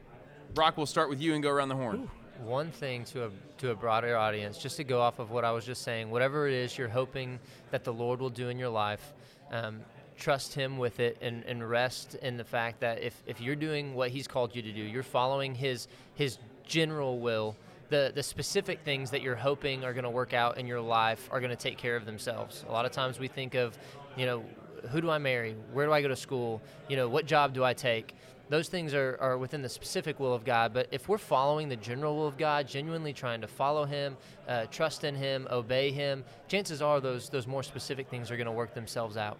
Brock, 0.55 0.77
we'll 0.77 0.87
start 0.87 1.09
with 1.09 1.21
you 1.21 1.35
and 1.35 1.43
go 1.43 1.51
around 1.51 1.71
the 1.71 1.75
horn. 1.75 2.09
One 2.45 2.71
thing 2.71 3.05
to 3.07 3.27
a 3.27 3.31
to 3.59 3.71
a 3.71 3.75
broader 3.75 4.17
audience, 4.17 4.59
just 4.59 4.77
to 4.77 4.85
go 4.85 5.01
off 5.01 5.19
of 5.19 5.31
what 5.31 5.45
I 5.45 5.53
was 5.53 5.65
just 5.65 5.83
saying, 5.83 6.11
whatever 6.11 6.47
it 6.47 6.55
is 6.55 6.77
you're 6.77 6.89
hoping 6.89 7.39
that 7.71 7.83
the 7.85 7.93
Lord 7.93 8.21
will 8.21 8.31
do 8.31 8.49
in 8.49 8.59
your 8.59 8.69
life, 8.69 9.15
um, 9.51 9.81
trust 10.19 10.55
Him 10.55 10.79
with 10.79 11.01
it 11.01 11.17
and, 11.21 11.45
and 11.45 11.69
rest 11.69 12.15
in 12.17 12.37
the 12.37 12.45
fact 12.45 12.81
that 12.81 13.03
if, 13.03 13.23
if 13.27 13.41
you're 13.41 13.57
doing 13.57 13.95
what 13.95 14.11
He's 14.11 14.29
called 14.29 14.55
you 14.55 14.63
to 14.63 14.73
do, 14.73 14.83
you're 14.83 15.03
following 15.03 15.55
His 15.55 15.89
His 16.15 16.39
general 16.67 17.19
will. 17.19 17.57
The, 17.89 18.13
the 18.15 18.23
specific 18.23 18.81
things 18.81 19.11
that 19.13 19.23
you're 19.23 19.37
hoping 19.37 19.85
are 19.85 19.93
going 19.93 20.05
to 20.05 20.11
work 20.11 20.35
out 20.35 20.59
in 20.59 20.67
your 20.67 20.81
life 20.81 21.29
are 21.31 21.41
going 21.41 21.51
to 21.51 21.57
take 21.57 21.79
care 21.79 21.97
of 21.97 22.05
themselves. 22.05 22.65
A 22.69 22.73
lot 22.73 22.85
of 22.85 22.91
times 22.91 23.21
we 23.21 23.29
think 23.29 23.55
of, 23.55 23.79
you 24.17 24.27
know, 24.27 24.45
who 24.91 25.01
do 25.01 25.09
I 25.09 25.19
marry? 25.19 25.55
Where 25.73 25.87
do 25.87 25.93
I 25.93 26.03
go 26.03 26.09
to 26.09 26.17
school? 26.17 26.61
You 26.89 26.97
know, 26.97 27.09
what 27.09 27.27
job 27.27 27.55
do 27.55 27.65
I 27.65 27.75
take? 27.75 28.15
Those 28.49 28.69
things 28.69 28.95
are, 28.95 29.17
are 29.21 29.39
within 29.39 29.63
the 29.63 29.69
specific 29.69 30.21
will 30.21 30.33
of 30.33 30.45
God. 30.45 30.73
But 30.73 30.89
if 30.93 31.09
we're 31.09 31.19
following 31.19 31.69
the 31.69 31.77
general 31.77 32.17
will 32.17 32.29
of 32.29 32.39
God, 32.39 32.69
genuinely 32.69 33.13
trying 33.13 33.41
to 33.41 33.49
follow 33.49 33.85
Him, 33.85 34.17
uh, 34.47 34.67
trust 34.67 35.05
in 35.05 35.15
Him, 35.15 35.49
obey 35.51 35.91
Him, 35.91 36.25
chances 36.49 36.81
are 36.81 37.01
those 37.01 37.29
those 37.29 37.47
more 37.47 37.63
specific 37.63 38.09
things 38.09 38.31
are 38.31 38.37
going 38.37 38.47
to 38.47 38.53
work 38.53 38.75
themselves 38.75 39.17
out. 39.17 39.39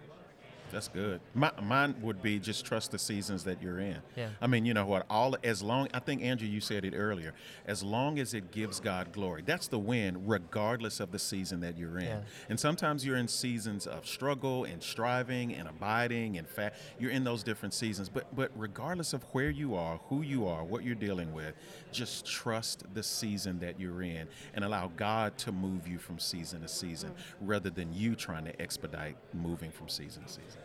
That's 0.71 0.87
good. 0.87 1.21
My, 1.33 1.51
mine 1.61 1.95
would 2.01 2.21
be 2.21 2.39
just 2.39 2.65
trust 2.65 2.91
the 2.91 2.99
seasons 2.99 3.43
that 3.45 3.61
you're 3.61 3.79
in. 3.79 3.97
Yeah. 4.15 4.29
I 4.41 4.47
mean, 4.47 4.65
you 4.65 4.73
know 4.73 4.85
what? 4.85 5.05
All 5.09 5.35
as 5.43 5.61
long 5.61 5.87
I 5.93 5.99
think 5.99 6.21
Andrea, 6.21 6.49
you 6.49 6.59
said 6.59 6.85
it 6.85 6.93
earlier. 6.95 7.33
As 7.65 7.83
long 7.83 8.19
as 8.19 8.33
it 8.33 8.51
gives 8.51 8.79
God 8.79 9.11
glory, 9.11 9.43
that's 9.45 9.67
the 9.67 9.79
win, 9.79 10.27
regardless 10.27 10.99
of 10.99 11.11
the 11.11 11.19
season 11.19 11.61
that 11.61 11.77
you're 11.77 11.97
in. 11.97 12.05
Yeah. 12.05 12.19
And 12.49 12.59
sometimes 12.59 13.05
you're 13.05 13.17
in 13.17 13.27
seasons 13.27 13.87
of 13.87 14.07
struggle 14.07 14.65
and 14.65 14.81
striving 14.81 15.53
and 15.53 15.67
abiding 15.67 16.37
and 16.37 16.47
fat. 16.47 16.75
You're 16.99 17.11
in 17.11 17.23
those 17.23 17.43
different 17.43 17.73
seasons, 17.73 18.09
but 18.09 18.33
but 18.35 18.51
regardless 18.55 19.13
of 19.13 19.23
where 19.31 19.49
you 19.49 19.75
are, 19.75 19.99
who 20.09 20.21
you 20.21 20.47
are, 20.47 20.63
what 20.63 20.83
you're 20.83 20.95
dealing 20.95 21.33
with, 21.33 21.53
just 21.91 22.25
trust 22.25 22.83
the 22.93 23.03
season 23.03 23.59
that 23.59 23.79
you're 23.79 24.01
in 24.01 24.27
and 24.53 24.63
allow 24.63 24.91
God 24.95 25.37
to 25.39 25.51
move 25.51 25.87
you 25.87 25.97
from 25.97 26.19
season 26.19 26.61
to 26.61 26.67
season, 26.67 27.11
mm-hmm. 27.11 27.47
rather 27.47 27.69
than 27.69 27.93
you 27.93 28.15
trying 28.15 28.45
to 28.45 28.61
expedite 28.61 29.15
moving 29.33 29.71
from 29.71 29.89
season 29.89 30.23
to 30.23 30.29
season. 30.29 30.56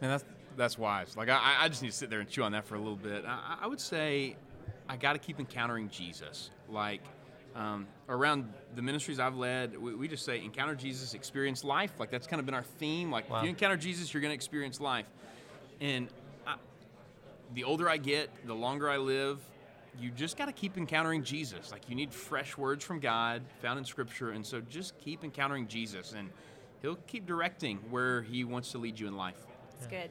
Man, 0.00 0.10
that's 0.10 0.24
that's 0.56 0.76
wise. 0.78 1.16
Like 1.16 1.28
I, 1.28 1.56
I 1.60 1.68
just 1.68 1.82
need 1.82 1.90
to 1.90 1.96
sit 1.96 2.10
there 2.10 2.20
and 2.20 2.28
chew 2.28 2.42
on 2.42 2.52
that 2.52 2.66
for 2.66 2.74
a 2.74 2.78
little 2.78 2.96
bit. 2.96 3.24
I, 3.26 3.58
I 3.62 3.66
would 3.66 3.80
say 3.80 4.36
I 4.88 4.96
got 4.96 5.12
to 5.12 5.18
keep 5.18 5.38
encountering 5.38 5.88
Jesus. 5.88 6.50
Like 6.68 7.02
um, 7.54 7.86
around 8.08 8.52
the 8.74 8.82
ministries 8.82 9.18
I've 9.20 9.36
led, 9.36 9.76
we, 9.76 9.94
we 9.94 10.08
just 10.08 10.24
say 10.24 10.42
encounter 10.42 10.74
Jesus, 10.74 11.14
experience 11.14 11.64
life. 11.64 11.92
Like 11.98 12.10
that's 12.10 12.26
kind 12.26 12.40
of 12.40 12.46
been 12.46 12.54
our 12.54 12.62
theme. 12.62 13.10
Like 13.10 13.30
Wow. 13.30 13.38
if 13.38 13.44
you 13.44 13.48
encounter 13.50 13.76
Jesus, 13.76 14.12
you're 14.12 14.20
going 14.20 14.30
to 14.30 14.34
experience 14.34 14.80
life. 14.80 15.06
And 15.80 16.08
I, 16.46 16.56
the 17.54 17.64
older 17.64 17.88
I 17.88 17.96
get, 17.96 18.30
the 18.46 18.54
longer 18.54 18.88
I 18.90 18.96
live. 18.98 19.40
You 20.00 20.10
just 20.10 20.36
got 20.36 20.46
to 20.46 20.52
keep 20.52 20.76
encountering 20.76 21.24
Jesus. 21.24 21.72
Like 21.72 21.88
you 21.88 21.96
need 21.96 22.12
fresh 22.12 22.56
words 22.56 22.84
from 22.84 23.00
God 23.00 23.42
found 23.60 23.80
in 23.80 23.84
Scripture, 23.84 24.30
and 24.30 24.46
so 24.46 24.60
just 24.60 24.96
keep 24.98 25.24
encountering 25.24 25.66
Jesus, 25.66 26.14
and 26.16 26.30
He'll 26.82 26.98
keep 27.08 27.26
directing 27.26 27.78
where 27.90 28.22
He 28.22 28.44
wants 28.44 28.70
to 28.72 28.78
lead 28.78 29.00
you 29.00 29.08
in 29.08 29.16
life. 29.16 29.44
It's 29.78 29.86
good. 29.86 30.10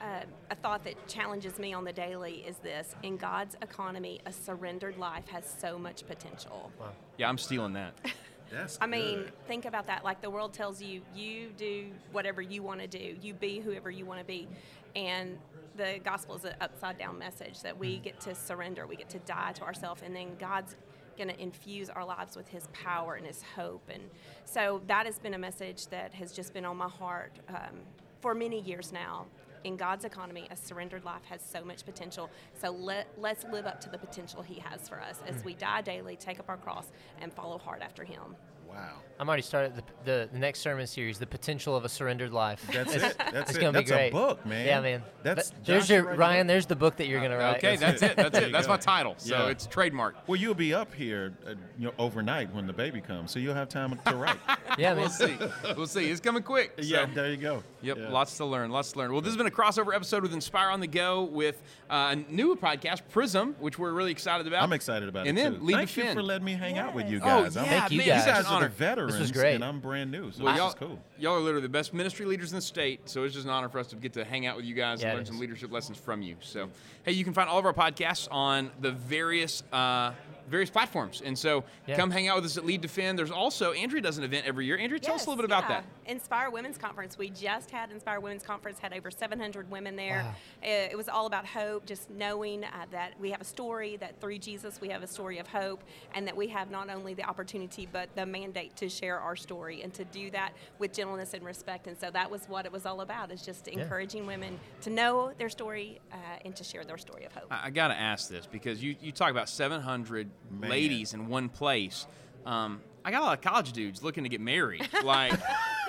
Uh, 0.00 0.20
a 0.50 0.54
thought 0.54 0.84
that 0.84 1.06
challenges 1.08 1.58
me 1.58 1.72
on 1.72 1.84
the 1.84 1.92
daily 1.92 2.44
is 2.46 2.58
this 2.58 2.94
in 3.02 3.16
God's 3.16 3.56
economy, 3.62 4.20
a 4.26 4.32
surrendered 4.32 4.98
life 4.98 5.26
has 5.28 5.56
so 5.58 5.78
much 5.78 6.06
potential. 6.06 6.70
Wow. 6.78 6.88
Yeah, 7.16 7.28
I'm 7.28 7.38
stealing 7.38 7.72
that. 7.74 7.94
That's 8.52 8.78
I 8.80 8.86
mean, 8.86 9.24
think 9.48 9.64
about 9.64 9.86
that. 9.88 10.04
Like 10.04 10.20
the 10.20 10.30
world 10.30 10.52
tells 10.52 10.80
you, 10.80 11.00
you 11.14 11.50
do 11.56 11.90
whatever 12.12 12.40
you 12.40 12.62
want 12.62 12.80
to 12.80 12.86
do, 12.86 13.16
you 13.20 13.34
be 13.34 13.58
whoever 13.58 13.90
you 13.90 14.04
want 14.04 14.20
to 14.20 14.24
be. 14.24 14.46
And 14.94 15.38
the 15.76 15.98
gospel 16.04 16.36
is 16.36 16.44
an 16.44 16.54
upside 16.60 16.98
down 16.98 17.18
message 17.18 17.62
that 17.62 17.76
we 17.76 17.98
get 17.98 18.20
to 18.20 18.34
surrender, 18.34 18.86
we 18.86 18.96
get 18.96 19.08
to 19.10 19.18
die 19.20 19.52
to 19.52 19.62
ourselves, 19.62 20.02
and 20.04 20.14
then 20.14 20.36
God's 20.38 20.76
going 21.16 21.28
to 21.28 21.42
infuse 21.42 21.88
our 21.88 22.04
lives 22.04 22.36
with 22.36 22.48
his 22.48 22.68
power 22.72 23.14
and 23.14 23.26
his 23.26 23.42
hope. 23.42 23.88
And 23.92 24.02
so 24.44 24.82
that 24.86 25.06
has 25.06 25.18
been 25.18 25.34
a 25.34 25.38
message 25.38 25.88
that 25.88 26.12
has 26.14 26.32
just 26.32 26.52
been 26.52 26.64
on 26.64 26.76
my 26.76 26.88
heart 26.88 27.32
um, 27.48 27.80
for 28.26 28.34
many 28.34 28.60
years 28.62 28.92
now. 28.92 29.24
In 29.62 29.76
God's 29.76 30.04
economy, 30.04 30.48
a 30.50 30.56
surrendered 30.56 31.04
life 31.04 31.22
has 31.26 31.40
so 31.40 31.64
much 31.64 31.84
potential. 31.84 32.28
So 32.60 32.72
let, 32.72 33.06
let's 33.18 33.44
live 33.52 33.66
up 33.66 33.80
to 33.82 33.88
the 33.88 33.98
potential 33.98 34.42
He 34.42 34.58
has 34.58 34.88
for 34.88 35.00
us 35.00 35.20
as 35.28 35.36
hmm. 35.36 35.46
we 35.46 35.54
die 35.54 35.80
daily, 35.82 36.16
take 36.16 36.40
up 36.40 36.48
our 36.48 36.56
cross, 36.56 36.90
and 37.20 37.32
follow 37.32 37.56
hard 37.56 37.82
after 37.82 38.02
Him. 38.02 38.34
Wow. 38.76 38.90
I'm 39.18 39.28
already 39.28 39.44
started 39.44 39.74
the, 39.76 39.82
the, 40.04 40.28
the 40.30 40.38
next 40.38 40.60
sermon 40.60 40.86
series, 40.86 41.18
The 41.18 41.26
Potential 41.26 41.74
of 41.74 41.86
a 41.86 41.88
Surrendered 41.88 42.34
Life. 42.34 42.62
That's 42.70 42.94
it's, 42.96 43.02
it. 43.04 43.16
That's 43.18 43.48
it's 43.48 43.56
it. 43.56 43.60
gonna 43.62 43.72
That's 43.72 43.90
be 43.90 43.96
great. 43.96 44.08
a 44.08 44.12
book, 44.12 44.44
man. 44.44 44.66
Yeah, 44.66 44.80
man. 44.82 45.02
That's 45.22 45.50
But 45.52 45.64
there's 45.64 45.84
Josh 45.84 45.90
your 45.94 46.02
writing 46.04 46.18
Ryan. 46.20 46.46
book. 46.46 46.52
There's 46.52 46.66
the 46.66 46.76
book 46.76 46.96
that 46.96 47.06
you're 47.06 47.22
gonna 47.22 47.38
write. 47.38 47.56
Okay, 47.56 47.76
that's 47.76 48.02
it. 48.02 48.14
That's 48.16 48.36
it. 48.36 48.52
That's 48.52 48.66
go. 48.66 48.74
my 48.74 48.76
title. 48.76 49.14
So 49.16 49.34
Yeah. 49.34 49.46
it's 49.48 49.66
trademark. 49.66 50.16
Well, 50.28 50.36
you'll 50.38 50.52
be 50.52 50.74
up 50.74 50.92
here, 50.92 51.32
uh, 51.46 51.54
you 51.78 51.86
know, 51.86 51.94
overnight 51.98 52.52
when 52.54 52.66
the 52.66 52.74
baby 52.74 53.00
comes, 53.00 53.30
so 53.30 53.38
you'll 53.38 53.54
have 53.54 53.70
time 53.70 53.98
to 54.06 54.16
write. 54.16 54.36
yeah, 54.78 54.92
man. 54.92 54.98
We'll 54.98 55.08
see. 55.08 55.38
We'll 55.74 55.86
see. 55.86 56.10
It's 56.10 56.20
coming 56.20 56.42
quick. 56.42 56.74
yeah, 56.82 57.06
there 57.06 57.30
you 57.30 57.38
go. 57.38 57.62
Yep, 57.80 57.96
Yeah. 57.96 58.08
lots 58.10 58.36
to 58.36 58.44
learn, 58.44 58.70
lots 58.70 58.92
to 58.92 58.98
learn. 58.98 59.12
Well, 59.12 59.22
this 59.22 59.30
has 59.30 59.38
been 59.38 59.46
a 59.46 59.50
crossover 59.50 59.94
episode 59.94 60.24
with 60.24 60.34
Inspire 60.34 60.68
on 60.68 60.80
the 60.80 60.86
Go 60.86 61.22
with 61.24 61.62
uh, 61.88 62.14
a 62.14 62.16
new 62.30 62.54
podcast, 62.54 63.00
Prism, 63.08 63.56
which 63.60 63.78
we're 63.78 63.92
really 63.92 64.10
excited 64.10 64.46
about. 64.46 64.62
I'm 64.62 64.74
excited 64.74 65.08
about 65.08 65.26
and 65.26 65.38
it 65.38 65.42
then 65.42 65.54
too. 65.54 65.64
Lead 65.64 65.74
Thank 65.76 65.96
you 65.96 66.12
for 66.12 66.22
letting 66.22 66.44
me 66.44 66.52
hang 66.52 66.76
out 66.76 66.94
with 66.94 67.08
you 67.08 67.16
Oh, 67.22 67.44
guys. 67.44 67.56
I'm- 67.56 67.64
yeah, 67.64 67.80
Thank 67.80 67.92
you 67.92 67.98
man, 67.98 68.06
guys. 68.08 68.26
You 68.26 68.32
it's 68.32 68.42
guys 68.42 68.46
an 68.58 68.62
are 68.66 68.88
honor. 68.90 69.06
the 69.06 69.12
veterans, 69.12 69.32
great. 69.32 69.54
and 69.54 69.64
I'm 69.64 69.80
brand 69.80 70.10
new, 70.10 70.30
so 70.32 70.44
Well, 70.44 70.52
this 70.52 70.58
y'all, 70.60 70.68
is 70.68 70.74
cool. 70.74 70.98
y'all 71.18 71.34
are 71.36 71.40
literally 71.40 71.62
the 71.62 71.68
best 71.68 71.94
ministry 71.94 72.26
leaders 72.26 72.52
in 72.52 72.56
the 72.56 72.62
state, 72.62 73.08
so 73.08 73.24
it's 73.24 73.34
just 73.34 73.46
an 73.46 73.50
honor 73.52 73.68
for 73.68 73.78
us 73.78 73.86
to 73.88 73.96
get 73.96 74.12
to 74.14 74.24
hang 74.24 74.46
out 74.46 74.56
with 74.56 74.64
you 74.64 74.74
guys 74.74 75.00
Yeah, 75.02 75.08
and 75.08 75.16
learn 75.18 75.26
some 75.26 75.38
leadership 75.38 75.72
lessons 75.72 75.98
from 75.98 76.22
you. 76.22 76.36
So, 76.40 76.68
hey, 77.04 77.12
you 77.12 77.24
can 77.24 77.32
find 77.32 77.48
all 77.48 77.58
of 77.58 77.64
our 77.64 77.72
podcasts 77.72 78.28
on 78.30 78.70
the 78.80 78.90
various 78.92 79.62
uh, 79.72 80.12
various 80.48 80.70
platforms, 80.70 81.22
and 81.24 81.38
so 81.38 81.64
Yeah. 81.86 81.96
come 81.96 82.10
hang 82.10 82.28
out 82.28 82.36
with 82.36 82.44
us 82.44 82.56
at 82.56 82.64
Lead 82.64 82.80
Defend. 82.80 83.18
There's 83.18 83.30
also 83.30 83.72
Andrea 83.72 84.00
does 84.02 84.18
an 84.18 84.24
event 84.24 84.46
every 84.46 84.66
year. 84.66 84.78
Andrea, 84.78 85.00
tell 85.00 85.14
us 85.14 85.26
a 85.26 85.28
little 85.28 85.36
bit 85.42 85.44
about 85.44 85.68
that. 85.68 85.84
Inspire 86.06 86.50
Women's 86.50 86.78
Conference. 86.78 87.18
We 87.18 87.30
just 87.30 87.70
had 87.70 87.90
Inspire 87.90 88.20
Women's 88.20 88.42
Conference, 88.42 88.78
had 88.78 88.92
over 88.92 89.10
700 89.10 89.70
women 89.70 89.96
there. 89.96 90.24
Wow. 90.62 90.68
It 90.68 90.96
was 90.96 91.08
all 91.08 91.26
about 91.26 91.46
hope, 91.46 91.86
just 91.86 92.10
knowing 92.10 92.64
uh, 92.64 92.86
that 92.90 93.18
we 93.20 93.30
have 93.30 93.40
a 93.40 93.44
story, 93.44 93.96
that 93.96 94.20
through 94.20 94.38
Jesus 94.38 94.80
we 94.80 94.88
have 94.88 95.02
a 95.02 95.06
story 95.06 95.38
of 95.38 95.46
hope, 95.48 95.82
and 96.14 96.26
that 96.26 96.36
we 96.36 96.48
have 96.48 96.70
not 96.70 96.90
only 96.90 97.14
the 97.14 97.24
opportunity 97.24 97.88
but 97.90 98.08
the 98.14 98.24
mandate 98.26 98.76
to 98.76 98.88
share 98.88 99.18
our 99.18 99.36
story 99.36 99.82
and 99.82 99.92
to 99.94 100.04
do 100.06 100.30
that 100.30 100.52
with 100.78 100.92
gentleness 100.92 101.34
and 101.34 101.44
respect. 101.44 101.86
And 101.86 101.98
so 101.98 102.10
that 102.10 102.30
was 102.30 102.48
what 102.48 102.66
it 102.66 102.72
was 102.72 102.86
all 102.86 103.00
about, 103.00 103.32
is 103.32 103.42
just 103.42 103.68
encouraging 103.68 104.26
women 104.26 104.58
to 104.82 104.90
know 104.90 105.32
their 105.38 105.48
story 105.48 106.00
uh, 106.12 106.16
and 106.44 106.54
to 106.56 106.64
share 106.64 106.84
their 106.84 106.98
story 106.98 107.24
of 107.24 107.32
hope. 107.32 107.46
I, 107.50 107.66
I 107.66 107.70
got 107.70 107.88
to 107.88 107.94
ask 107.94 108.28
this 108.28 108.46
because 108.46 108.82
you, 108.82 108.94
you 109.00 109.12
talk 109.12 109.30
about 109.30 109.48
700 109.48 110.28
Man. 110.50 110.70
ladies 110.70 111.14
in 111.14 111.28
one 111.28 111.48
place. 111.48 112.06
Um, 112.44 112.80
I 113.04 113.10
got 113.12 113.22
a 113.22 113.24
lot 113.24 113.38
of 113.38 113.44
college 113.44 113.72
dudes 113.72 114.02
looking 114.02 114.24
to 114.24 114.28
get 114.28 114.40
married. 114.40 114.88
Like, 115.04 115.34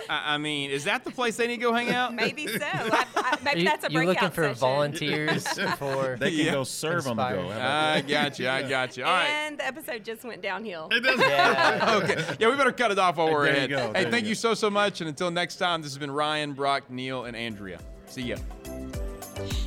I, 0.09 0.35
I 0.35 0.37
mean, 0.37 0.69
is 0.69 0.83
that 0.85 1.03
the 1.03 1.11
place 1.11 1.35
they 1.37 1.47
need 1.47 1.55
to 1.57 1.61
go 1.61 1.73
hang 1.73 1.89
out? 1.89 2.13
Maybe 2.13 2.47
so. 2.47 2.59
I, 2.63 3.05
I, 3.15 3.37
maybe 3.43 3.61
you, 3.61 3.65
that's 3.65 3.85
a 3.85 3.91
you 3.91 4.03
looking 4.03 4.29
for 4.29 4.43
session. 4.43 4.55
volunteers 4.59 5.47
for 5.77 6.15
They 6.19 6.29
can 6.31 6.45
Yeah. 6.45 6.51
go 6.53 6.63
serve 6.63 7.07
on 7.07 7.17
the 7.17 7.23
go. 7.23 7.29
Inspired. 7.39 7.51
How 7.51 7.57
about 7.57 7.95
I 7.97 8.01
got 8.01 8.39
you. 8.39 8.47
I 8.49 8.61
got 8.69 8.95
you. 8.97 9.03
All 9.03 9.11
right. 9.11 9.27
And 9.27 9.57
the 9.57 9.65
episode 9.65 10.05
just 10.05 10.23
went 10.23 10.41
downhill. 10.43 10.89
yeah. 10.91 11.99
okay. 12.03 12.23
Yeah, 12.39 12.49
we 12.49 12.55
better 12.55 12.71
cut 12.71 12.91
it 12.91 12.99
off 12.99 13.17
while 13.17 13.31
we're 13.31 13.45
There 13.45 13.53
ahead. 13.55 13.69
Hey, 13.71 13.75
there 13.75 14.01
you 14.03 14.11
thank 14.11 14.23
go. 14.25 14.29
you 14.29 14.35
so 14.35 14.53
so 14.53 14.69
much, 14.69 15.01
and 15.01 15.07
until 15.09 15.31
next 15.31 15.55
time, 15.57 15.81
this 15.81 15.91
has 15.91 15.97
been 15.97 16.11
Ryan, 16.11 16.53
Brock, 16.53 16.89
Neil, 16.89 17.25
and 17.25 17.35
Andrea. 17.35 17.79
See 18.05 18.21
ya. 18.21 18.37